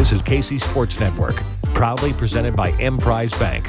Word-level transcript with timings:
This 0.00 0.12
is 0.12 0.22
KC 0.22 0.58
Sports 0.58 0.98
Network, 0.98 1.34
proudly 1.74 2.14
presented 2.14 2.56
by 2.56 2.70
Emprise 2.78 3.38
Bank. 3.38 3.68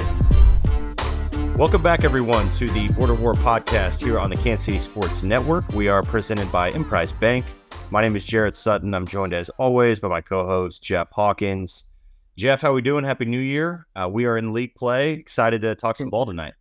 Welcome 1.57 1.83
back, 1.83 2.05
everyone, 2.05 2.49
to 2.53 2.69
the 2.69 2.87
Border 2.93 3.15
War 3.15 3.33
podcast 3.33 4.01
here 4.01 4.17
on 4.17 4.29
the 4.29 4.37
Kansas 4.37 4.63
City 4.63 4.79
Sports 4.79 5.23
Network. 5.23 5.67
We 5.73 5.89
are 5.89 6.01
presented 6.01 6.49
by 6.49 6.71
Emprise 6.71 7.11
Bank. 7.11 7.43
My 7.89 8.01
name 8.01 8.15
is 8.15 8.23
Jarrett 8.23 8.55
Sutton. 8.55 8.93
I'm 8.93 9.05
joined, 9.05 9.33
as 9.33 9.49
always, 9.57 9.99
by 9.99 10.07
my 10.07 10.21
co-host 10.21 10.81
Jeff 10.81 11.11
Hawkins. 11.11 11.89
Jeff, 12.37 12.61
how 12.61 12.69
are 12.69 12.75
we 12.75 12.81
doing? 12.81 13.03
Happy 13.03 13.25
New 13.25 13.37
Year! 13.37 13.85
Uh, 13.93 14.07
we 14.09 14.23
are 14.23 14.37
in 14.37 14.53
league 14.53 14.73
play. 14.75 15.11
Excited 15.11 15.61
to 15.63 15.75
talk 15.75 15.97
some 15.97 16.09
ball 16.09 16.25
tonight. 16.25 16.53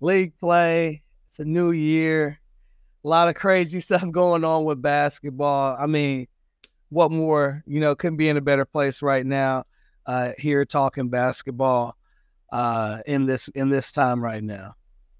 League 0.00 0.32
play. 0.38 1.02
It's 1.26 1.40
a 1.40 1.44
new 1.44 1.72
year. 1.72 2.40
A 3.04 3.08
lot 3.08 3.28
of 3.28 3.34
crazy 3.34 3.80
stuff 3.82 4.10
going 4.10 4.44
on 4.44 4.64
with 4.64 4.80
basketball. 4.80 5.76
I 5.78 5.84
mean, 5.86 6.26
what 6.90 7.10
more? 7.10 7.62
You 7.66 7.80
know, 7.80 7.94
couldn't 7.94 8.16
be 8.16 8.28
in 8.28 8.36
a 8.36 8.40
better 8.40 8.64
place 8.64 9.02
right 9.02 9.24
now. 9.24 9.64
Uh, 10.06 10.32
here 10.38 10.64
talking 10.64 11.10
basketball 11.10 11.96
uh, 12.50 12.98
in 13.06 13.26
this 13.26 13.48
in 13.48 13.68
this 13.68 13.92
time 13.92 14.22
right 14.22 14.42
now. 14.42 14.74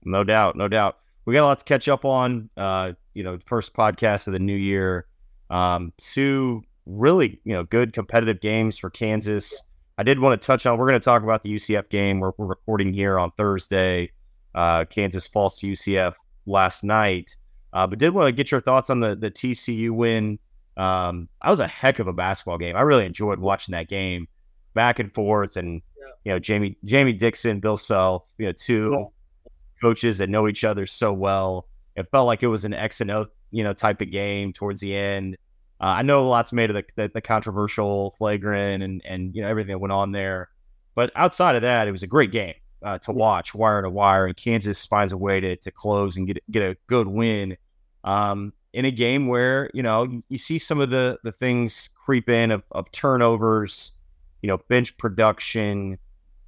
No 0.04 0.24
doubt, 0.24 0.56
no 0.56 0.68
doubt. 0.68 0.98
We 1.24 1.34
got 1.34 1.44
a 1.44 1.46
lot 1.48 1.58
to 1.58 1.64
catch 1.64 1.88
up 1.88 2.04
on. 2.04 2.48
Uh, 2.56 2.92
you 3.14 3.22
know, 3.22 3.38
first 3.44 3.74
podcast 3.74 4.26
of 4.28 4.32
the 4.32 4.38
new 4.38 4.56
year. 4.56 5.06
Um, 5.50 5.92
Sue, 5.98 6.62
really, 6.86 7.40
you 7.44 7.52
know, 7.52 7.64
good 7.64 7.92
competitive 7.92 8.40
games 8.40 8.78
for 8.78 8.90
Kansas. 8.90 9.62
I 9.98 10.04
did 10.04 10.20
want 10.20 10.40
to 10.40 10.46
touch 10.46 10.64
on. 10.66 10.78
We're 10.78 10.86
going 10.86 11.00
to 11.00 11.04
talk 11.04 11.22
about 11.22 11.42
the 11.42 11.54
UCF 11.54 11.88
game. 11.88 12.20
We're, 12.20 12.30
we're 12.38 12.46
recording 12.46 12.92
here 12.92 13.18
on 13.18 13.32
Thursday. 13.32 14.12
Uh, 14.54 14.84
Kansas 14.84 15.26
falls 15.26 15.58
to 15.58 15.66
UCF 15.66 16.14
last 16.46 16.84
night, 16.84 17.36
uh, 17.72 17.86
but 17.86 17.98
did 17.98 18.14
want 18.14 18.28
to 18.28 18.32
get 18.32 18.50
your 18.50 18.60
thoughts 18.60 18.88
on 18.88 19.00
the 19.00 19.14
the 19.14 19.30
TCU 19.30 19.90
win. 19.90 20.38
Um, 20.78 21.28
that 21.42 21.50
was 21.50 21.60
a 21.60 21.66
heck 21.66 21.98
of 21.98 22.06
a 22.06 22.12
basketball 22.12 22.56
game. 22.56 22.76
I 22.76 22.82
really 22.82 23.04
enjoyed 23.04 23.40
watching 23.40 23.72
that 23.72 23.88
game, 23.88 24.28
back 24.74 25.00
and 25.00 25.12
forth, 25.12 25.56
and 25.56 25.82
yeah. 25.98 26.06
you 26.24 26.32
know 26.32 26.38
Jamie 26.38 26.76
Jamie 26.84 27.12
Dixon, 27.12 27.58
Bill 27.58 27.76
Self, 27.76 28.28
you 28.38 28.46
know 28.46 28.52
two 28.52 28.96
yeah. 28.96 29.04
coaches 29.82 30.18
that 30.18 30.30
know 30.30 30.46
each 30.46 30.62
other 30.62 30.86
so 30.86 31.12
well. 31.12 31.66
It 31.96 32.06
felt 32.12 32.26
like 32.26 32.44
it 32.44 32.46
was 32.46 32.64
an 32.64 32.74
X 32.74 33.00
and 33.00 33.10
O 33.10 33.26
you 33.50 33.64
know 33.64 33.72
type 33.72 34.00
of 34.00 34.12
game 34.12 34.52
towards 34.52 34.80
the 34.80 34.96
end. 34.96 35.36
Uh, 35.80 35.86
I 35.86 36.02
know 36.02 36.26
a 36.26 36.28
lots 36.28 36.52
made 36.52 36.70
of 36.70 36.74
the, 36.74 36.84
the, 36.96 37.10
the, 37.14 37.20
controversial 37.20 38.12
flagrant 38.12 38.82
and 38.82 39.02
and 39.04 39.34
you 39.34 39.42
know 39.42 39.48
everything 39.48 39.72
that 39.72 39.78
went 39.78 39.92
on 39.92 40.12
there, 40.12 40.48
but 40.94 41.10
outside 41.16 41.56
of 41.56 41.62
that, 41.62 41.88
it 41.88 41.92
was 41.92 42.04
a 42.04 42.08
great 42.08 42.30
game 42.30 42.54
uh, 42.84 42.98
to 42.98 43.10
watch, 43.10 43.52
wire 43.52 43.82
to 43.82 43.90
wire. 43.90 44.26
And 44.26 44.36
Kansas 44.36 44.86
finds 44.86 45.12
a 45.12 45.16
way 45.16 45.40
to 45.40 45.56
to 45.56 45.72
close 45.72 46.16
and 46.16 46.26
get 46.26 46.38
get 46.52 46.62
a 46.62 46.76
good 46.86 47.08
win 47.08 47.56
um, 48.04 48.52
in 48.72 48.84
a 48.84 48.90
game 48.90 49.26
where 49.26 49.70
you 49.74 49.82
know 49.82 50.04
you, 50.04 50.22
you 50.28 50.38
see 50.38 50.58
some 50.58 50.80
of 50.80 50.90
the 50.90 51.18
the 51.24 51.32
things 51.32 51.90
creep 51.94 52.28
in 52.28 52.50
of, 52.50 52.62
of 52.72 52.90
turnovers, 52.90 53.92
you 54.42 54.48
know, 54.48 54.58
bench 54.68 54.96
production, 54.98 55.98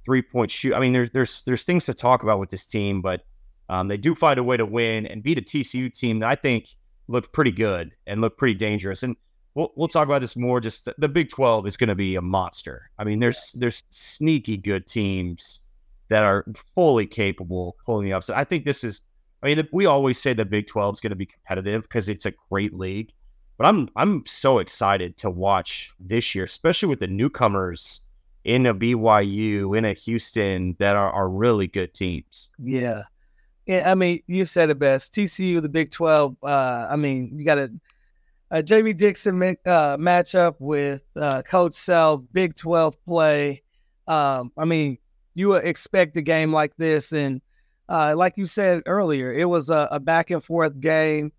three 0.05 0.21
point 0.21 0.51
shoot. 0.51 0.73
I 0.73 0.79
mean, 0.79 0.93
there's 0.93 1.09
there's 1.11 1.41
there's 1.43 1.63
things 1.63 1.85
to 1.85 1.93
talk 1.93 2.23
about 2.23 2.39
with 2.39 2.49
this 2.49 2.65
team, 2.65 3.01
but 3.01 3.21
um, 3.69 3.87
they 3.87 3.97
do 3.97 4.15
find 4.15 4.39
a 4.39 4.43
way 4.43 4.57
to 4.57 4.65
win 4.65 5.05
and 5.05 5.23
beat 5.23 5.37
a 5.37 5.41
TCU 5.41 5.91
team 5.91 6.19
that 6.19 6.29
I 6.29 6.35
think 6.35 6.67
looked 7.07 7.33
pretty 7.33 7.51
good 7.51 7.93
and 8.07 8.21
looked 8.21 8.37
pretty 8.37 8.55
dangerous. 8.55 9.03
And 9.03 9.15
we'll 9.55 9.71
we'll 9.75 9.87
talk 9.87 10.07
about 10.07 10.21
this 10.21 10.35
more. 10.35 10.59
Just 10.59 10.85
the, 10.85 10.95
the 10.97 11.09
Big 11.09 11.29
Twelve 11.29 11.65
is 11.65 11.77
going 11.77 11.89
to 11.89 11.95
be 11.95 12.15
a 12.15 12.21
monster. 12.21 12.89
I 12.97 13.03
mean, 13.03 13.19
there's 13.19 13.53
there's 13.53 13.83
sneaky 13.91 14.57
good 14.57 14.87
teams 14.87 15.61
that 16.09 16.23
are 16.23 16.45
fully 16.75 17.05
capable 17.05 17.69
of 17.69 17.85
pulling 17.85 18.05
the 18.05 18.13
upset. 18.13 18.37
I 18.37 18.43
think 18.43 18.65
this 18.65 18.83
is. 18.83 19.01
I 19.43 19.47
mean, 19.47 19.67
we 19.71 19.85
always 19.85 20.19
say 20.21 20.33
the 20.33 20.45
Big 20.45 20.67
Twelve 20.67 20.95
is 20.95 20.99
going 20.99 21.11
to 21.11 21.15
be 21.15 21.25
competitive 21.25 21.83
because 21.83 22.09
it's 22.09 22.25
a 22.25 22.33
great 22.49 22.73
league. 22.73 23.11
But 23.57 23.67
I'm 23.67 23.89
I'm 23.95 24.25
so 24.25 24.59
excited 24.59 25.17
to 25.17 25.29
watch 25.29 25.91
this 25.99 26.33
year, 26.35 26.45
especially 26.45 26.89
with 26.89 26.99
the 26.99 27.07
newcomers 27.07 28.01
in 28.43 28.65
a 28.65 28.73
BYU, 28.73 29.77
in 29.77 29.85
a 29.85 29.93
Houston 29.93 30.75
that 30.79 30.95
are, 30.95 31.11
are 31.11 31.29
really 31.29 31.67
good 31.67 31.93
teams. 31.93 32.49
Yeah. 32.57 33.03
Yeah, 33.67 33.89
I 33.89 33.95
mean, 33.95 34.21
you 34.25 34.45
said 34.45 34.71
it 34.71 34.79
best. 34.79 35.13
TCU, 35.13 35.61
the 35.61 35.69
Big 35.69 35.91
Twelve. 35.91 36.35
Uh, 36.43 36.87
I 36.89 36.95
mean, 36.95 37.31
you 37.37 37.45
got 37.45 37.59
a, 37.59 37.71
a 38.49 38.63
Jamie 38.63 38.93
Dixon 38.93 39.41
uh, 39.41 39.97
matchup 39.97 40.55
with 40.59 41.03
uh, 41.15 41.43
Coach 41.43 41.75
Self, 41.75 42.21
Big 42.33 42.55
Twelve 42.55 43.01
play. 43.05 43.61
Um, 44.07 44.51
I 44.57 44.65
mean, 44.65 44.97
you 45.35 45.49
would 45.49 45.63
expect 45.63 46.17
a 46.17 46.21
game 46.21 46.51
like 46.51 46.75
this, 46.77 47.13
and 47.13 47.41
uh, 47.91 48.13
like 48.15 48.37
you 48.37 48.45
said 48.45 48.83
earlier, 48.85 49.33
it 49.33 49.45
was 49.45 49.69
a, 49.69 49.87
a 49.91 49.99
back 49.99 50.31
and 50.31 50.43
forth 50.43 50.79
game. 50.79 51.31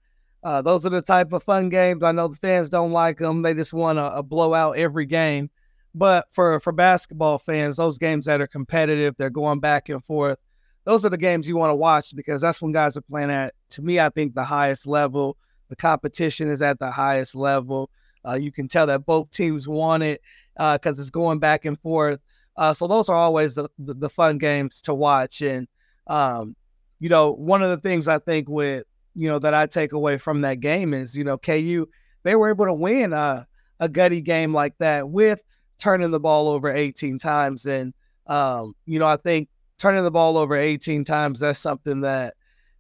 Uh, 0.45 0.61
those 0.61 0.85
are 0.85 0.91
the 0.91 1.03
type 1.03 1.33
of 1.33 1.43
fun 1.43 1.69
games. 1.69 2.03
I 2.03 2.13
know 2.13 2.29
the 2.29 2.37
fans 2.37 2.69
don't 2.69 2.93
like 2.93 3.19
them; 3.19 3.43
they 3.43 3.55
just 3.55 3.73
want 3.73 3.99
a, 3.99 4.17
a 4.17 4.23
blowout 4.23 4.77
every 4.77 5.07
game. 5.07 5.51
But 5.95 6.27
for 6.31 6.61
for 6.61 6.73
basketball 6.73 7.39
fans, 7.39 7.77
those 7.77 7.99
games 7.99 8.27
that 8.27 8.41
are 8.41 8.47
competitive, 8.47 9.15
they're 9.17 9.31
going 9.31 9.61
back 9.61 9.89
and 9.89 10.05
forth 10.05 10.39
those 10.85 11.05
are 11.05 11.11
the 11.11 11.17
games 11.17 11.49
you 11.49 11.57
want 11.57 11.71
to 11.71 11.77
watch 11.77 12.15
because 12.15 12.41
that's 12.41 12.61
when 12.61 12.73
guys 12.73 12.97
are 12.97 13.03
playing 13.03 13.31
at, 13.31 13.55
to 13.71 13.83
me, 13.83 14.01
I 14.01 14.09
think 14.09 14.35
the 14.35 14.45
highest 14.45 14.87
level. 14.87 15.37
The 15.69 15.77
competition 15.77 16.51
is 16.51 16.61
at 16.61 16.79
the 16.79 16.91
highest 16.91 17.35
level. 17.35 17.91
Uh, 18.27 18.35
you 18.35 18.53
can 18.53 18.69
tell 18.69 18.87
that 18.87 19.07
both 19.07 19.31
teams 19.31 19.67
want 19.67 20.03
it 20.03 20.21
because 20.55 20.99
uh, 20.99 21.01
it's 21.01 21.11
going 21.11 21.39
back 21.39 21.65
and 21.65 21.81
forth. 21.81 22.21
Uh, 22.57 22.73
so 22.73 22.87
those 22.87 23.09
are 23.09 23.17
always 23.17 23.55
the, 23.55 23.69
the, 23.79 24.11
fun 24.11 24.37
games 24.37 24.83
to 24.83 24.93
watch. 24.93 25.41
And, 25.41 25.67
um, 26.07 26.57
you 27.01 27.09
know, 27.09 27.33
one 27.33 27.63
of 27.63 27.71
the 27.71 27.79
things 27.79 28.09
I 28.09 28.19
think 28.19 28.49
with, 28.49 28.85
you 29.15 29.29
know, 29.29 29.39
that 29.41 29.55
I 29.55 29.67
take 29.67 29.93
away 29.93 30.19
from 30.19 30.41
that 30.43 30.61
game 30.61 30.95
is, 30.95 31.17
you 31.17 31.25
know, 31.25 31.37
KU, 31.37 31.87
they 32.23 32.37
were 32.37 32.49
able 32.49 32.67
to 32.67 32.75
win 32.75 33.13
a, 33.13 33.47
a 33.81 33.89
gutty 33.89 34.21
game 34.21 34.55
like 34.55 34.79
that 34.79 35.09
with 35.09 35.43
turning 35.79 36.13
the 36.13 36.21
ball 36.21 36.49
over 36.49 36.71
18 36.71 37.19
times. 37.19 37.67
And, 37.67 37.93
um, 38.27 38.75
you 38.87 38.99
know, 38.99 39.07
I 39.07 39.17
think 39.17 39.49
turning 39.79 40.05
the 40.05 40.11
ball 40.11 40.39
over 40.39 40.57
18 40.57 41.05
times, 41.05 41.41
that's 41.41 41.59
something 41.59 42.03
that, 42.03 42.35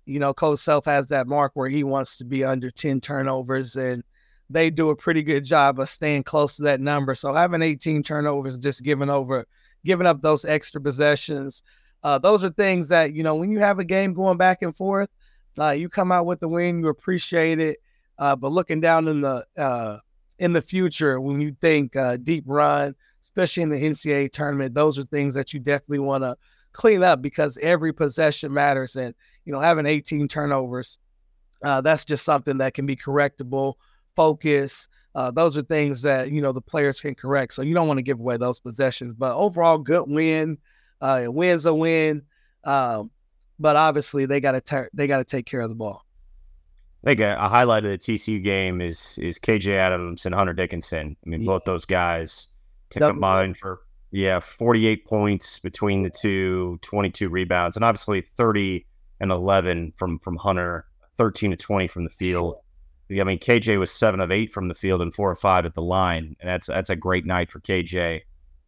you 0.07 0.21
know, 0.21 0.33
Coach 0.33 0.61
Self 0.61 0.85
has 0.85 1.09
that 1.09 1.27
mark 1.27 1.53
where 1.55 1.69
he 1.69 1.85
wants 1.85 2.17
to 2.19 2.25
be 2.25 2.45
under 2.45 2.71
10 2.71 3.01
turnovers, 3.01 3.77
and 3.77 4.03
they 4.51 4.71
do 4.71 4.91
a 4.91 4.97
pretty 4.97 5.23
good 5.23 5.45
job 5.45 5.81
of 5.81 5.89
staying 5.89 6.23
close 6.23 6.57
to 6.57 6.63
that 6.63 6.81
number. 6.81 7.15
So 7.15 7.33
having 7.33 7.63
18 7.63 8.03
turnovers, 8.03 8.57
just 8.57 8.83
giving 8.83 9.11
over, 9.11 9.47
giving 9.85 10.07
up 10.07 10.21
those 10.21 10.45
extra 10.45 10.81
possessions, 10.81 11.63
uh, 12.03 12.19
those 12.19 12.43
are 12.45 12.51
things 12.51 12.89
that, 12.89 13.15
you 13.15 13.23
know, 13.23 13.35
when 13.35 13.51
you 13.51 13.61
have 13.61 13.79
a 13.79 13.85
game 13.85 14.13
going 14.13 14.37
back 14.37 14.63
and 14.63 14.75
forth, 14.75 15.09
uh, 15.59 15.71
you 15.71 15.89
come 15.89 16.11
out 16.11 16.27
with 16.27 16.41
the 16.41 16.49
win, 16.49 16.81
you 16.81 16.89
appreciate 16.89 17.61
it. 17.61 17.79
Uh, 18.19 18.35
but 18.35 18.53
looking 18.53 18.81
down 18.81 19.09
in 19.09 19.21
the 19.21 19.45
uh, 19.57 19.99
in 20.39 20.53
the 20.53 20.63
future, 20.63 21.21
when 21.21 21.41
you 21.41 21.57
think 21.61 21.95
uh, 21.97 22.17
deep 22.17 22.45
run, 22.47 22.95
especially 23.21 23.63
in 23.63 23.69
the 23.69 23.81
NCAA 23.83 24.31
tournament, 24.33 24.75
those 24.75 24.99
are 24.99 25.05
things 25.05 25.35
that 25.35 25.53
you 25.53 25.61
definitely 25.61 26.01
want 26.01 26.25
to 26.25 26.37
clean 26.73 27.03
up 27.03 27.23
because 27.23 27.59
every 27.63 27.93
possession 27.93 28.53
matters. 28.53 28.97
And, 28.97 29.15
you 29.45 29.53
know, 29.53 29.61
having 29.61 29.87
18 29.87 30.27
turnovers, 30.29 30.99
uh, 31.63 31.81
that's 31.81 32.05
just 32.05 32.25
something 32.25 32.59
that 32.59 32.75
can 32.75 32.87
be 32.87 32.97
correctable. 32.97 33.75
Focus, 34.17 34.89
those 35.33 35.57
are 35.57 35.63
things 35.63 36.03
that, 36.03 36.31
you 36.33 36.43
know, 36.43 36.53
the 36.53 36.61
players 36.61 37.01
can 37.01 37.15
correct. 37.15 37.55
So 37.55 37.63
you 37.63 37.75
don't 37.75 37.89
want 37.89 37.99
to 37.99 38.03
give 38.03 38.19
away 38.19 38.37
those 38.37 38.59
possessions. 38.59 39.15
But 39.15 39.37
overall, 39.37 39.79
good 39.79 40.05
win. 40.09 40.59
Uh, 41.03 41.25
win's 41.27 41.67
a 41.67 41.75
win. 41.75 42.23
Um, 42.65 43.11
but 43.59 43.77
obviously, 43.77 44.25
they 44.25 44.41
got 44.41 44.65
to 44.65 44.89
they 44.95 45.07
got 45.07 45.19
to 45.19 45.25
take 45.25 45.45
care 45.45 45.61
of 45.61 45.69
the 45.69 45.75
ball. 45.75 46.05
I 47.05 47.11
think 47.11 47.21
a, 47.21 47.37
a, 47.39 47.49
highlight 47.49 47.85
of 47.85 47.91
the 47.91 47.99
TCU 47.99 48.43
game 48.43 48.81
is 48.81 49.19
is 49.21 49.39
KJ 49.39 49.75
Adams 49.75 50.25
and 50.25 50.35
Hunter 50.35 50.53
Dickinson. 50.53 51.17
I 51.25 51.29
mean, 51.29 51.43
yeah. 51.43 51.47
both 51.47 51.65
those 51.65 51.85
guys 51.85 52.49
to 52.91 53.01
combine 53.01 53.55
for 53.55 53.81
yeah, 54.13 54.41
48 54.41 55.07
points 55.07 55.59
between 55.59 56.03
the 56.03 56.11
two, 56.11 56.79
22 56.83 57.29
rebounds, 57.29 57.77
and 57.77 57.85
obviously 57.85 58.21
30 58.21 58.87
and 59.21 59.33
11 59.33 59.95
from 59.97 60.19
from 60.21 60.37
Hunter, 60.37 60.87
13 61.17 61.51
to 61.51 61.57
20 61.57 61.89
from 61.89 62.05
the 62.05 62.11
field. 62.11 62.57
I 63.11 63.25
mean, 63.25 63.39
KJ 63.39 63.79
was 63.79 63.91
seven 63.91 64.21
of 64.21 64.31
eight 64.31 64.53
from 64.53 64.69
the 64.69 64.75
field 64.75 65.03
and 65.03 65.15
four 65.15 65.31
or 65.31 65.35
five 65.35 65.67
at 65.67 65.75
the 65.75 65.83
line, 65.83 66.37
and 66.41 66.49
that's 66.49 66.69
that's 66.69 66.91
a 66.91 66.97
great 66.97 67.27
night 67.27 67.51
for 67.51 67.61
KJ. 67.61 68.21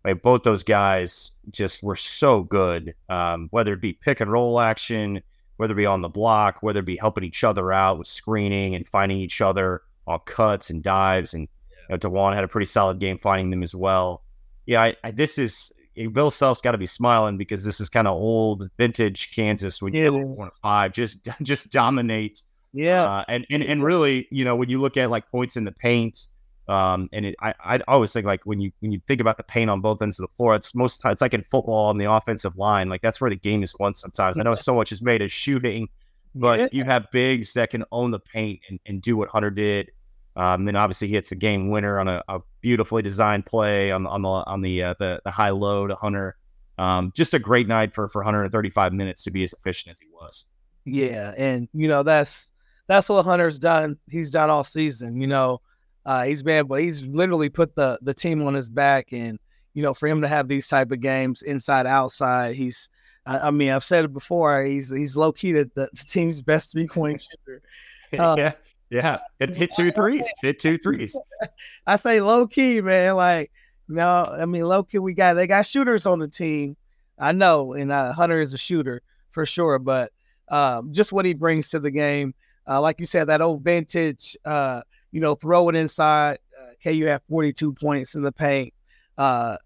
I 0.04 0.08
mean, 0.08 0.20
both 0.22 0.42
those 0.42 0.62
guys 0.62 1.32
just 1.50 1.82
were 1.82 1.96
so 1.96 2.42
good, 2.42 2.94
um, 3.08 3.48
whether 3.50 3.72
it 3.72 3.80
be 3.80 3.94
pick 3.94 4.20
and 4.20 4.30
roll 4.30 4.60
action, 4.60 5.22
whether 5.56 5.72
it 5.72 5.76
be 5.76 5.86
on 5.86 6.02
the 6.02 6.08
block, 6.08 6.62
whether 6.62 6.80
it 6.80 6.86
be 6.86 6.96
helping 6.96 7.24
each 7.24 7.44
other 7.44 7.72
out 7.72 7.98
with 7.98 8.08
screening 8.08 8.74
and 8.74 8.86
finding 8.88 9.18
each 9.18 9.40
other 9.40 9.82
on 10.06 10.18
cuts 10.26 10.68
and 10.68 10.82
dives. 10.82 11.32
And 11.32 11.48
you 11.88 11.96
know, 11.96 11.98
Dajuan 11.98 12.34
had 12.34 12.44
a 12.44 12.48
pretty 12.48 12.66
solid 12.66 12.98
game 12.98 13.18
finding 13.18 13.50
them 13.50 13.62
as 13.62 13.74
well 13.74 14.24
yeah, 14.66 14.82
I, 14.82 14.96
I, 15.04 15.10
this 15.10 15.38
is 15.38 15.72
Bill 16.12 16.30
Self's 16.30 16.60
got 16.60 16.72
to 16.72 16.78
be 16.78 16.86
smiling 16.86 17.36
because 17.36 17.64
this 17.64 17.80
is 17.80 17.88
kind 17.88 18.08
of 18.08 18.14
old 18.14 18.68
vintage 18.76 19.34
Kansas 19.34 19.80
when 19.82 19.94
you 19.94 20.12
one 20.12 20.50
five 20.62 20.92
just 20.92 21.28
just 21.42 21.70
dominate. 21.70 22.42
Yeah, 22.72 23.04
uh, 23.04 23.24
and 23.28 23.46
and 23.50 23.62
and 23.62 23.82
really, 23.82 24.26
you 24.30 24.44
know, 24.44 24.56
when 24.56 24.68
you 24.68 24.80
look 24.80 24.96
at 24.96 25.10
like 25.10 25.28
points 25.28 25.56
in 25.56 25.64
the 25.64 25.72
paint, 25.72 26.26
um, 26.68 27.08
and 27.12 27.26
it, 27.26 27.34
I 27.40 27.54
I 27.62 27.80
always 27.88 28.12
think 28.12 28.26
like 28.26 28.44
when 28.44 28.58
you 28.58 28.72
when 28.80 28.92
you 28.92 29.00
think 29.06 29.20
about 29.20 29.36
the 29.36 29.42
paint 29.42 29.70
on 29.70 29.80
both 29.80 30.00
ends 30.00 30.18
of 30.18 30.28
the 30.28 30.34
floor, 30.34 30.54
it's 30.54 30.74
most 30.74 31.04
it's 31.04 31.20
like 31.20 31.34
in 31.34 31.42
football 31.42 31.86
on 31.86 31.98
the 31.98 32.10
offensive 32.10 32.56
line, 32.56 32.88
like 32.88 33.02
that's 33.02 33.20
where 33.20 33.30
the 33.30 33.36
game 33.36 33.62
is 33.62 33.74
won. 33.78 33.94
Sometimes 33.94 34.38
I 34.38 34.42
know 34.42 34.54
so 34.54 34.74
much 34.74 34.90
is 34.90 35.02
made 35.02 35.20
of 35.20 35.30
shooting, 35.30 35.88
but 36.34 36.58
yeah. 36.58 36.68
you 36.72 36.84
have 36.84 37.10
bigs 37.10 37.52
that 37.54 37.70
can 37.70 37.84
own 37.92 38.10
the 38.10 38.18
paint 38.18 38.60
and, 38.68 38.80
and 38.86 39.02
do 39.02 39.16
what 39.16 39.28
Hunter 39.28 39.50
did 39.50 39.90
Um, 40.36 40.64
then 40.64 40.74
obviously 40.74 41.08
he 41.08 41.14
hits 41.14 41.32
a 41.32 41.36
game 41.36 41.70
winner 41.70 42.00
on 42.00 42.08
a, 42.08 42.22
a 42.28 42.40
beautifully 42.60 43.02
designed 43.02 43.46
play 43.46 43.92
on, 43.92 44.06
on 44.06 44.22
the 44.22 44.28
on 44.28 44.60
the 44.60 44.82
uh, 44.82 44.94
the, 44.98 45.20
the 45.24 45.30
high 45.30 45.50
low 45.50 45.86
to 45.86 45.94
Hunter. 45.94 46.36
Um, 46.76 47.12
just 47.14 47.34
a 47.34 47.38
great 47.38 47.68
night 47.68 47.92
for 47.94 48.08
for 48.08 48.20
135 48.20 48.92
minutes 48.92 49.22
to 49.24 49.30
be 49.30 49.44
as 49.44 49.52
efficient 49.52 49.92
as 49.92 50.00
he 50.00 50.06
was. 50.12 50.46
Yeah, 50.84 51.34
and 51.36 51.68
you 51.72 51.88
know 51.88 52.02
that's 52.02 52.50
that's 52.88 53.08
what 53.08 53.24
Hunter's 53.24 53.58
done. 53.58 53.96
He's 54.10 54.30
done 54.30 54.50
all 54.50 54.64
season. 54.64 55.20
You 55.20 55.28
know, 55.28 55.60
uh, 56.06 56.24
he's 56.24 56.42
been, 56.42 56.66
but 56.66 56.82
he's 56.82 57.02
literally 57.04 57.48
put 57.48 57.74
the 57.74 57.98
the 58.02 58.14
team 58.14 58.46
on 58.46 58.54
his 58.54 58.68
back, 58.68 59.12
and 59.12 59.38
you 59.72 59.82
know, 59.82 59.94
for 59.94 60.06
him 60.06 60.22
to 60.22 60.28
have 60.28 60.48
these 60.48 60.68
type 60.68 60.90
of 60.90 61.00
games 61.00 61.42
inside 61.42 61.86
outside, 61.86 62.54
he's. 62.54 62.88
I, 63.26 63.48
I 63.48 63.50
mean, 63.50 63.70
I've 63.70 63.84
said 63.84 64.04
it 64.04 64.12
before. 64.12 64.62
He's 64.64 64.90
he's 64.90 65.16
low 65.16 65.32
key 65.32 65.52
the, 65.52 65.70
the 65.74 65.88
team's 65.94 66.42
best 66.42 66.72
three 66.72 66.86
point 66.86 67.22
shooter. 67.46 67.62
Uh, 68.18 68.36
yeah, 68.38 68.52
yeah. 68.90 69.18
It 69.40 69.56
hit 69.56 69.70
two 69.74 69.90
threes. 69.90 70.30
Hit 70.42 70.58
two 70.58 70.76
threes. 70.78 71.18
I 71.86 71.96
say 71.96 72.20
low 72.20 72.46
key, 72.46 72.82
man. 72.82 73.16
Like, 73.16 73.50
no, 73.88 74.24
I 74.24 74.44
mean 74.44 74.64
low 74.64 74.82
key. 74.82 74.98
We 74.98 75.14
got 75.14 75.34
they 75.34 75.46
got 75.46 75.66
shooters 75.66 76.04
on 76.04 76.18
the 76.18 76.28
team. 76.28 76.76
I 77.18 77.32
know, 77.32 77.72
and 77.72 77.90
uh, 77.90 78.12
Hunter 78.12 78.40
is 78.40 78.52
a 78.52 78.58
shooter 78.58 79.00
for 79.30 79.46
sure. 79.46 79.78
But 79.78 80.12
um, 80.48 80.92
just 80.92 81.12
what 81.12 81.24
he 81.24 81.32
brings 81.32 81.70
to 81.70 81.78
the 81.78 81.90
game, 81.90 82.34
uh, 82.68 82.80
like 82.80 83.00
you 83.00 83.06
said, 83.06 83.28
that 83.28 83.40
old 83.40 83.62
vintage, 83.62 84.36
uh, 84.44 84.82
you 85.14 85.20
know, 85.20 85.36
throw 85.36 85.68
it 85.68 85.76
inside. 85.76 86.38
Uh, 86.60 86.72
KU 86.82 87.06
had 87.06 87.22
42 87.28 87.72
points 87.74 88.16
in 88.16 88.22
the 88.22 88.32
paint. 88.32 88.74
Uh, 89.16 89.56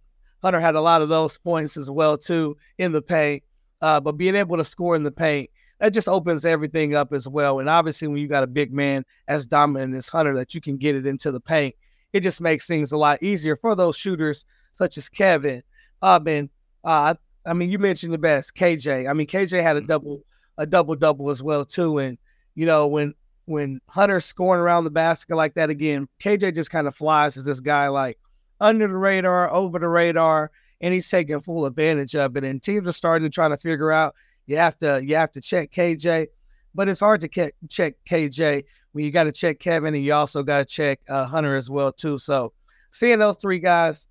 Hunter 0.43 0.61
had 0.61 0.75
a 0.75 0.81
lot 0.81 1.01
of 1.01 1.09
those 1.09 1.39
points 1.39 1.79
as 1.79 1.91
well 1.91 2.19
too 2.19 2.55
in 2.77 2.93
the 2.93 3.01
paint. 3.01 3.43
Uh, 3.81 3.99
but 3.99 4.19
being 4.19 4.37
able 4.37 4.59
to 4.59 4.65
score 4.65 4.95
in 4.95 5.05
the 5.05 5.11
paint, 5.11 5.49
that 5.81 5.95
just 5.95 6.07
opens 6.07 6.45
everything 6.45 6.95
up 6.95 7.15
as 7.15 7.27
well. 7.27 7.61
And 7.61 7.69
obviously, 7.69 8.09
when 8.09 8.19
you 8.19 8.29
got 8.29 8.45
a 8.45 8.49
big 8.49 8.75
man 8.75 9.05
as 9.27 9.47
dominant 9.47 9.95
as 9.95 10.07
Hunter, 10.07 10.35
that 10.35 10.55
you 10.55 10.61
can 10.61 10.77
get 10.77 10.95
it 10.95 11.07
into 11.07 11.33
the 11.33 11.41
paint, 11.41 11.75
it 12.13 12.21
just 12.21 12.43
makes 12.43 12.67
things 12.67 12.93
a 12.93 12.99
lot 12.99 13.23
easier 13.23 13.57
for 13.57 13.75
those 13.75 13.97
shooters 13.97 14.45
such 14.73 14.99
as 14.99 15.09
Kevin. 15.09 15.63
Uh, 16.03 16.21
man, 16.23 16.51
uh, 16.85 17.15
I 17.47 17.55
mean, 17.55 17.71
you 17.71 17.79
mentioned 17.79 18.13
the 18.13 18.19
best, 18.19 18.55
KJ. 18.55 19.09
I 19.09 19.15
mean, 19.15 19.27
KJ 19.27 19.63
had 19.63 19.77
a 19.77 19.81
double, 19.81 20.25
a 20.59 20.67
double 20.67 20.95
double 20.95 21.31
as 21.31 21.43
well 21.43 21.65
too. 21.65 21.99
And 21.99 22.19
you 22.55 22.67
know, 22.67 22.87
when 22.87 23.15
when 23.49 23.81
Hunter's 23.89 24.27
scoring 24.27 24.61
around 24.61 24.85
the 24.85 24.91
basket 24.91 25.35
like 25.35 25.55
that 25.55 25.71
again, 25.71 26.07
KJ 26.23 26.55
just 26.55 26.71
kind 26.71 26.87
of 26.87 26.95
flies 26.95 27.37
as 27.39 27.45
this 27.45 27.61
guy 27.61 27.89
like 27.89 28.19
under 28.61 28.87
the 28.87 28.97
radar, 28.97 29.51
over 29.51 29.79
the 29.79 29.89
radar, 29.89 30.51
and 30.83 30.93
he's 30.93 31.11
taking 31.11 31.41
full 31.41 31.65
advantage 31.65 32.15
of 32.15 32.37
it. 32.37 32.45
And 32.45 32.63
teams 32.63 32.87
are 32.87 32.93
starting 32.93 33.27
to 33.27 33.35
try 33.35 33.49
to 33.49 33.57
figure 33.57 33.91
out 33.91 34.15
you 34.47 34.59
have 34.59 34.79
to 34.81 35.03
you 35.05 35.17
have 35.17 35.33
to 35.33 35.41
check 35.41 35.73
KJ, 35.73 36.27
but 36.75 36.89
it's 36.89 37.01
hard 37.01 37.23
to 37.23 37.29
ke- 37.29 37.55
check 37.71 37.95
KJ 38.09 38.65
when 38.93 39.05
you 39.05 39.11
got 39.11 39.25
to 39.25 39.33
check 39.33 39.59
Kevin 39.59 39.95
and 39.95 40.05
you 40.05 40.13
also 40.13 40.43
got 40.43 40.59
to 40.59 40.65
check 40.67 41.01
uh, 41.09 41.25
Hunter 41.25 41.57
as 41.57 41.71
well 41.71 41.91
too. 41.91 42.19
So 42.19 42.53
seeing 42.91 43.19
those 43.19 43.39
three 43.39 43.61
guys 43.61 44.09